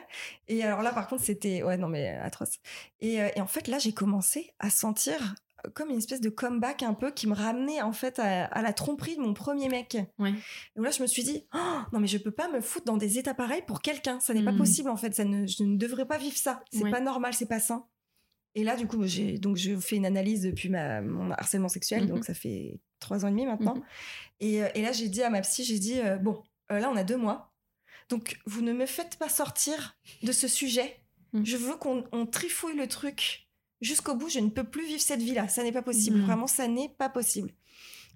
[0.48, 2.54] Et alors là par contre c'était ouais non mais atroce.
[3.02, 5.26] Et, euh, et en fait là j'ai commencé à sentir euh,
[5.74, 8.74] comme une espèce de comeback un peu qui me ramenait en fait à, à la
[8.74, 9.98] tromperie de mon premier mec.
[10.20, 10.34] Ouais.
[10.76, 12.98] Et là je me suis dit oh, non mais je peux pas me foutre dans
[12.98, 14.58] des états pareils pour quelqu'un, ça n'est pas Mhm.
[14.58, 16.92] possible en fait, ça ne, je ne devrais pas vivre ça, c'est Ouais.
[16.92, 17.86] pas normal, c'est pas sain.
[18.54, 22.04] Et là du coup j'ai donc je fais une analyse depuis ma, mon harcèlement sexuel,
[22.04, 22.10] Mhm.
[22.10, 23.76] donc ça fait trois ans et demi maintenant.
[23.76, 23.84] Mhm.
[24.42, 26.42] Et, euh, et là, j'ai dit à ma psy, j'ai dit, euh, bon,
[26.72, 27.54] euh, là, on a deux mois.
[28.10, 30.98] Donc, vous ne me faites pas sortir de ce sujet.
[31.34, 31.44] Mm.
[31.46, 33.45] Je veux qu'on on trifouille le truc
[33.82, 34.30] jusqu'au bout.
[34.30, 35.48] Je ne peux plus vivre cette vie-là.
[35.48, 36.18] Ça n'est pas possible.
[36.20, 36.26] Mm.
[36.26, 37.52] Vraiment, ça n'est pas possible.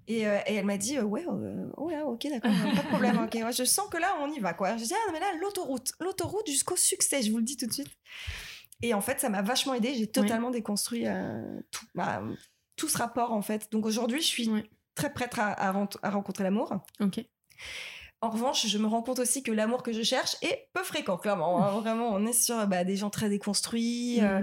[0.08, 2.88] Et, euh, et elle m'a dit, euh, ouais, euh, oh là, ok, d'accord, pas de
[2.88, 3.18] problème.
[3.18, 4.76] ok, ouais, je sens que là, on y va, quoi.
[4.76, 7.66] Je dis, ah non, mais là, l'autoroute, l'autoroute jusqu'au succès, je vous le dis tout
[7.66, 7.90] de suite.
[8.82, 9.94] Et en fait, ça m'a vachement aidé.
[9.94, 11.04] J'ai totalement déconstruit
[11.70, 12.22] tout, bah,
[12.76, 13.70] tout ce rapport, en fait.
[13.70, 14.64] Donc aujourd'hui, je suis Ouais.
[14.94, 16.72] très prête à, à rencontrer l'amour.
[17.00, 17.20] Ok.
[18.22, 21.16] En revanche, je me rends compte aussi que l'amour que je cherche est peu fréquent,
[21.16, 21.64] clairement.
[21.64, 21.80] hein.
[21.80, 24.42] Vraiment, on est sur bah, des gens très déconstruits, euh,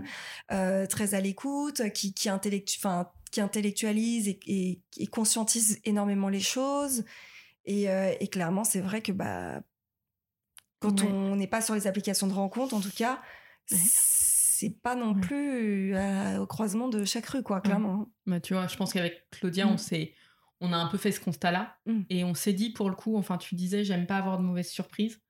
[0.51, 6.29] euh, très à l'écoute, qui, qui, intellectu- enfin, qui intellectualisent et, et, et conscientisent énormément
[6.29, 7.05] les choses.
[7.65, 9.61] Et, euh, et clairement, c'est vrai que bah,
[10.79, 11.07] quand Ouais.
[11.11, 13.21] on n'est pas sur les applications de rencontre, en tout cas,
[13.71, 13.77] Ouais.
[13.83, 15.21] c'est pas non Ouais.
[15.21, 18.07] plus euh, au croisement de chaque rue, quoi, clairement.
[18.25, 20.13] Bah, tu vois, je pense qu'avec Claudia, on s'est,
[20.61, 22.01] on a un peu fait ce constat-là Mm.
[22.09, 24.69] et on s'est dit pour le coup, enfin, tu disais, j'aime pas avoir de mauvaises
[24.69, 25.21] surprises,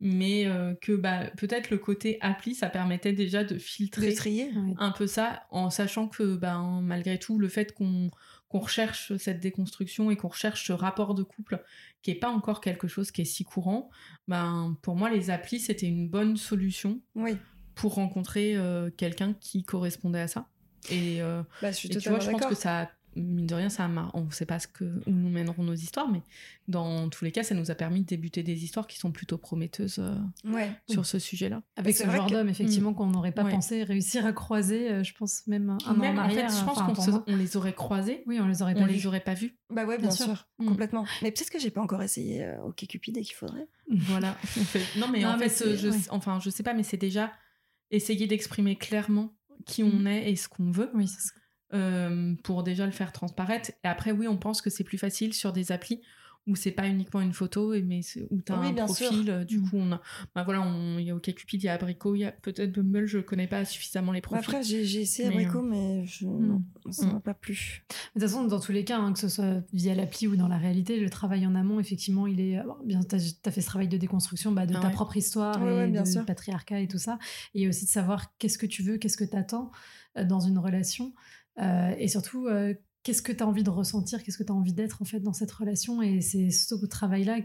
[0.00, 4.50] mais euh, que bah, peut-être le côté appli, ça permettait déjà de De filtrer trier.
[4.54, 4.74] Ouais.
[4.78, 8.10] un peu ça, en sachant que ben, malgré tout, le fait qu'on
[8.48, 11.64] qu'on recherche cette déconstruction et qu'on recherche ce rapport de couple
[12.02, 13.88] qui est pas encore quelque chose qui est si courant,
[14.28, 17.38] ben, pour moi, les applis, c'était une bonne solution Oui,
[17.74, 20.48] pour rencontrer euh, quelqu'un qui correspondait à ça.
[20.90, 23.68] Et, euh, bah, je suis et tu vois, je pense que ça, mine de rien,
[23.68, 26.22] ça a, on sait pas ce que, où nous mèneront nos histoires, mais
[26.68, 29.36] dans tous les cas, ça nous a permis de débuter des histoires qui sont plutôt
[29.38, 30.70] prometteuses euh, Ouais.
[30.88, 31.62] sur ce sujet-là.
[31.76, 33.50] Avec C'est ce vrai genre que- d'homme, effectivement, qu'on n'aurait pas Ouais.
[33.50, 36.64] pensé réussir à croiser, euh, je pense même un an Même, en en fait, je
[36.64, 39.06] pense enfin, qu'on se- on les aurait croisés, Oui, on les aurait pas on les
[39.06, 39.56] aurait pas vus.
[39.70, 40.24] Bah ouais, bien, Bien sûr.
[40.26, 40.66] sûr, Mm.
[40.68, 41.04] complètement.
[41.22, 43.66] Mais peut-être que j'ai pas encore essayé euh, OK Cupid et qu'il faudrait.
[43.88, 44.36] Voilà.
[44.98, 45.96] Non, mais Non, en mais fait, je, ouais.
[46.10, 47.30] enfin, je sais pas, mais c'est déjà
[47.90, 49.34] essayer d'exprimer clairement
[49.66, 50.90] qui on est et ce qu'on veut.
[52.42, 53.70] Pour déjà le faire transparaître.
[53.84, 56.00] Et après, oui, on pense que c'est plus facile sur des applis
[56.46, 58.00] où c'est pas uniquement une photo, mais
[58.30, 59.30] où tu as un profil.
[59.30, 59.68] Euh, du mm.
[59.68, 60.00] coup, on a,
[60.34, 60.64] bah voilà,
[60.98, 63.46] il y a OkCupid, il y a Abricot, il y a peut-être Bumble, je connais
[63.46, 64.44] pas suffisamment les profils.
[64.44, 66.64] après, j'ai essayé Abricot, euh, mais je, mm.
[66.90, 67.20] ça m'a mm.
[67.20, 67.84] pas plu.
[67.88, 70.48] De toute façon, dans tous les cas, hein, que ce soit via l'appli ou dans
[70.48, 72.60] la réalité, le travail en amont, effectivement, il est.
[72.84, 75.88] bien, tu as, fait ce travail de déconstruction bah, de ah ta propre histoire et
[75.88, 77.18] bien de patriarcat et tout ça.
[77.54, 79.70] Et aussi de savoir qu'est-ce que tu veux, qu'est-ce que tu attends
[80.18, 81.14] euh, dans une relation.
[81.58, 82.48] Et surtout,
[83.02, 85.20] qu'est-ce que tu as envie de ressentir, qu'est-ce que tu as envie d'être en fait
[85.20, 86.02] dans cette relation?
[86.02, 87.40] Et c'est ce travail-là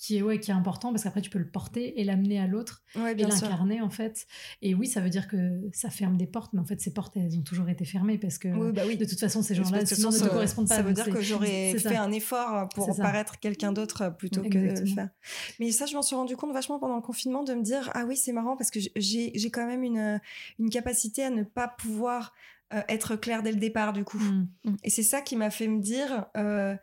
[0.00, 2.46] qui est, ouais, qui est important parce qu'après tu peux le porter et l'amener à
[2.46, 4.26] l'autre et l'incarner en fait.
[4.62, 7.18] Et oui, ça veut dire que ça ferme des portes, mais en fait ces portes
[7.18, 10.18] elles ont toujours été fermées parce que bah de toute façon ces gens-là sinon ne
[10.18, 10.76] te correspondent pas.
[10.76, 14.86] Ça veut dire que j'aurais fait un effort pour paraître quelqu'un d'autre plutôt que de
[14.86, 15.10] faire.
[15.58, 18.06] Mais ça, je m'en suis rendu compte vachement pendant le confinement de me dire ah
[18.06, 20.18] oui c'est marrant parce que j'ai quand même une,
[20.58, 22.32] une capacité à ne pas pouvoir
[22.72, 24.18] euh, être clair dès le départ du coup.
[24.18, 24.48] Mm.
[24.64, 24.76] Mm.
[24.84, 26.76] Et c'est ça qui m'a fait me dire euh,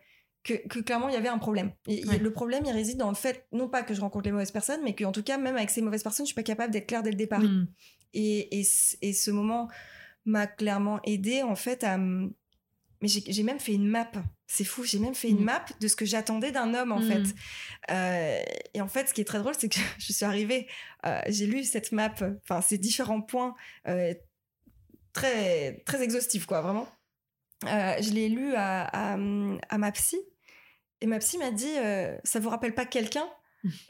[0.43, 1.71] que, clairement il y avait un problème.
[1.87, 4.51] Et, le problème il réside dans le fait non pas que je rencontre les mauvaises
[4.51, 6.87] personnes, mais qu'en tout cas même avec ces mauvaises personnes je suis pas capable d'être
[6.87, 7.39] clair dès le départ.
[7.39, 7.67] Mm.
[8.13, 9.69] Et, et, ce moment
[10.25, 11.97] m'a clairement aidé en fait à
[12.99, 14.11] mais j'ai même fait une map.
[14.47, 17.21] C'est fou, j'ai même fait une map de ce que j'attendais d'un homme en fait.
[17.91, 18.41] Euh,
[18.73, 20.67] et en fait, ce qui est très drôle, c'est que je suis arrivée,
[21.27, 22.13] j'ai lu cette map,
[22.43, 23.55] enfin ces différents points
[25.17, 26.87] très, très exhaustif, quoi, vraiment.
[27.65, 30.17] Euh, je l'ai lu à, à, ma psy.
[31.01, 33.27] Et ma psy m'a dit euh, Ça vous rappelle pas quelqu'un?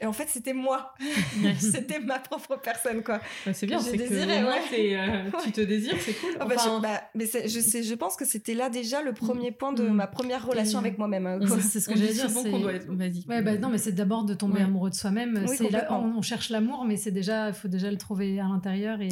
[0.00, 0.94] Et en fait, c'était moi.
[1.58, 3.20] c'était ma propre personne, quoi.
[3.44, 6.30] Bah, c'est bien, c'est que euh, tu te désires, c'est cool.
[6.40, 9.52] Ah bah, je, bah, mais je, sais, je pense que c'était là déjà le premier
[9.52, 9.92] point de mm.
[9.92, 11.26] ma première relation avec moi-même.
[11.26, 12.30] Hein, c'est ce que j'allais dire.
[12.30, 12.88] C'est qu'on doit être...
[12.88, 15.44] Ouais, bah, non, mais c'est d'abord de tomber amoureux de soi-même.
[15.90, 19.08] on, cherche l'amour, mais c'est déjà, il faut déjà le trouver à l'intérieur et,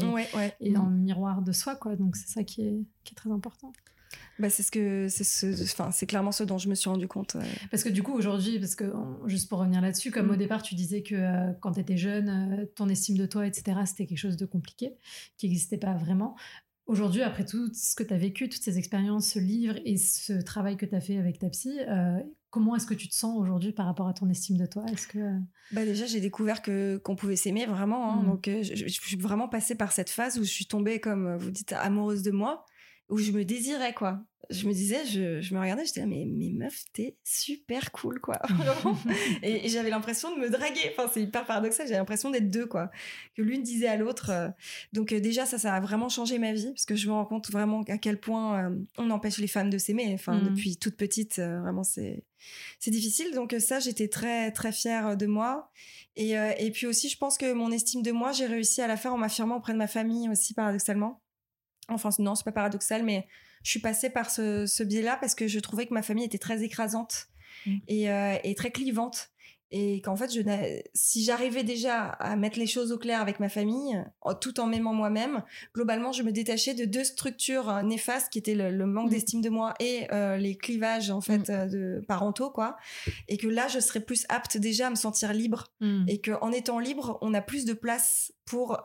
[0.61, 1.97] et dans le miroir de soi, quoi.
[1.97, 3.73] Donc c'est ça qui est, qui est très important.
[4.39, 7.09] Bah, c'est ce que c'est ce, enfin c'est clairement ce dont je me suis rendu
[7.09, 7.37] compte.
[7.71, 8.93] Parce que du coup aujourd'hui, parce que
[9.27, 10.39] juste pour revenir là-dessus, comme au mm.
[10.39, 13.79] départ tu disais que euh, quand tu étais jeune, euh, ton estime de toi, etc.,
[13.87, 14.93] c'était quelque chose de compliqué,
[15.39, 16.37] qui n'existait pas vraiment.
[16.87, 20.35] Aujourd'hui, après tout ce que tu as vécu, toutes ces expériences, ce livre et ce
[20.35, 23.37] travail que tu as fait avec ta psy, euh, comment est-ce que tu te sens
[23.39, 24.85] aujourd'hui par rapport à ton estime de toi?
[24.93, 25.19] Est-ce que
[25.73, 28.23] bah déjà j'ai découvert que qu'on pouvait s'aimer vraiment, hein.
[28.23, 28.27] mm.
[28.27, 31.51] donc je, je, suis vraiment passée par cette phase où je suis tombée comme vous
[31.51, 32.67] dites amoureuse de moi
[33.09, 34.21] où je me désirais quoi.
[34.49, 38.21] Je me disais, je, je me regardais, j'étais là, mais, mais meuf, t'es super cool
[38.21, 38.41] quoi.
[39.43, 40.93] et, j'avais l'impression de me draguer.
[40.93, 42.91] Enfin, c'est hyper paradoxal, j'ai l'impression d'être deux quoi.
[43.37, 44.31] Que l'une disait à l'autre.
[44.31, 44.49] Euh.
[44.93, 47.25] Donc euh, déjà, ça, ça a vraiment changé ma vie parce que je me rends
[47.25, 50.13] compte vraiment à quel point euh, on empêche les femmes de s'aimer.
[50.15, 50.49] Enfin, mmh.
[50.49, 52.23] depuis toute petite, vraiment, c'est
[52.79, 53.35] c'est difficile.
[53.35, 55.73] Donc ça, j'étais très très fière de moi.
[56.15, 58.97] Et, et puis aussi, je pense que mon estime de moi, j'ai réussi à la
[58.97, 61.21] faire en m'affirmant auprès de ma famille aussi, paradoxalement.
[61.89, 63.27] Enfin, non, c'est pas paradoxal, mais
[63.63, 66.63] je suis passée par ce, biais-là parce que je trouvais que ma famille était très
[66.63, 67.29] écrasante
[67.67, 67.77] mmh.
[67.91, 69.31] euh, et, très clivante
[69.73, 70.43] et qu'en fait, je
[70.95, 74.01] si j'arrivais déjà à mettre les choses au clair avec ma famille,
[74.41, 75.43] tout en m'aimant moi-même,
[75.75, 79.11] globalement, je me détachais de deux structures euh, néfastes qui étaient le, manque mmh.
[79.11, 81.53] d'estime de moi et euh, les clivages en fait mmh.
[81.53, 82.77] euh, de parentaux, quoi.
[83.29, 86.05] Et que là, je serais plus apte déjà à me sentir libre mmh.
[86.09, 88.81] et que en étant libre, on a plus de place pour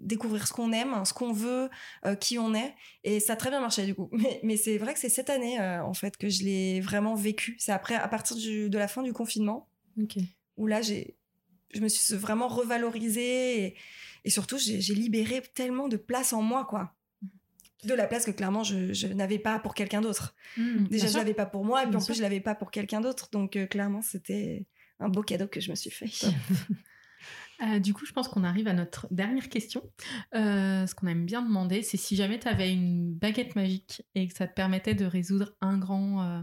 [0.00, 1.70] découvrir ce qu'on aime, ce qu'on veut,
[2.18, 2.74] qui on est.
[3.04, 4.08] Et ça a très bien marché du coup.
[4.20, 7.56] Mais, mais c'est vrai que c'est cette année en fait que je l'ai vraiment vécu.
[7.60, 9.69] C'est après, à partir de la fin du confinement
[10.56, 11.16] où là, j'ai,
[11.72, 13.76] je me suis vraiment revalorisée
[14.24, 16.94] et, surtout, j'ai libéré tellement de place en moi, quoi.
[17.84, 20.34] De la place que clairement, je, n'avais pas pour quelqu'un d'autre.
[20.58, 22.70] Mmh, Déjà, je l'avais pas pour moi, et puis en plus, je l'avais pas pour
[22.70, 23.28] quelqu'un d'autre.
[23.32, 24.66] Donc, euh, clairement, c'était
[24.98, 26.10] un beau cadeau que je me suis fait.
[27.62, 29.82] Euh, du coup, je pense qu'on arrive à notre dernière question.
[30.34, 34.28] Euh, ce qu'on aime bien demander, c'est si jamais tu avais une baguette magique et
[34.28, 36.42] que ça te permettait de résoudre un grand,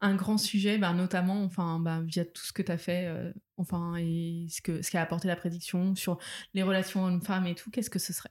[0.00, 3.32] un grand sujet, bah, notamment enfin, bah, via tout ce que tu as fait, euh,
[3.56, 6.18] enfin, et ce, que, ce qui a apporté la prédiction sur
[6.54, 8.30] les relations hommes-femmes et tout, qu'est-ce que ce serait?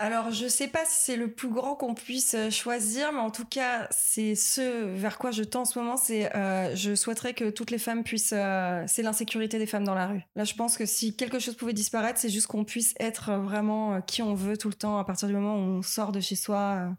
[0.00, 3.32] Alors, je sais pas si c'est le plus grand qu'on puisse euh, choisir, mais en
[3.32, 5.96] tout cas, c'est ce vers quoi je tends en ce moment.
[5.96, 8.28] C'est, euh, je souhaiterais que toutes les femmes puissent.
[8.28, 10.22] c'est l'insécurité des femmes dans la rue.
[10.36, 14.00] Là, je pense que si quelque chose pouvait disparaître, c'est juste qu'on puisse être vraiment
[14.02, 16.36] qui on veut tout le temps à partir du moment où on sort de chez
[16.36, 16.96] soi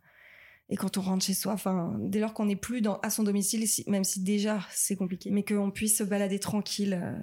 [0.69, 3.23] et quand on rentre chez soi, enfin, dès lors qu'on n'est plus dans, à son
[3.23, 7.17] domicile, même si déjà c'est compliqué, mais qu'on puisse se balader tranquille, euh,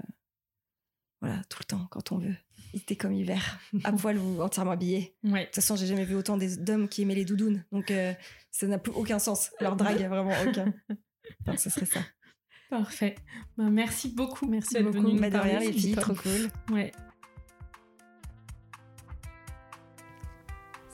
[1.20, 2.34] voilà, tout le temps, quand on veut.
[2.74, 5.16] Était comme hiver, à poil ou entièrement habillé.
[5.22, 8.12] De toute façon, j'ai jamais vu autant d'hommes qui aimaient les doudounes, donc euh,
[8.50, 9.50] ça n'a plus aucun sens.
[9.60, 10.74] Leur drague a vraiment aucun.
[11.42, 12.00] Enfin, ce serait ça.
[12.68, 13.14] Parfait.
[13.56, 14.48] Ben, merci beaucoup.
[14.48, 15.18] Merci beaucoup.
[15.18, 16.50] Bah, de les filles, trop cool.
[16.72, 16.90] Ouais.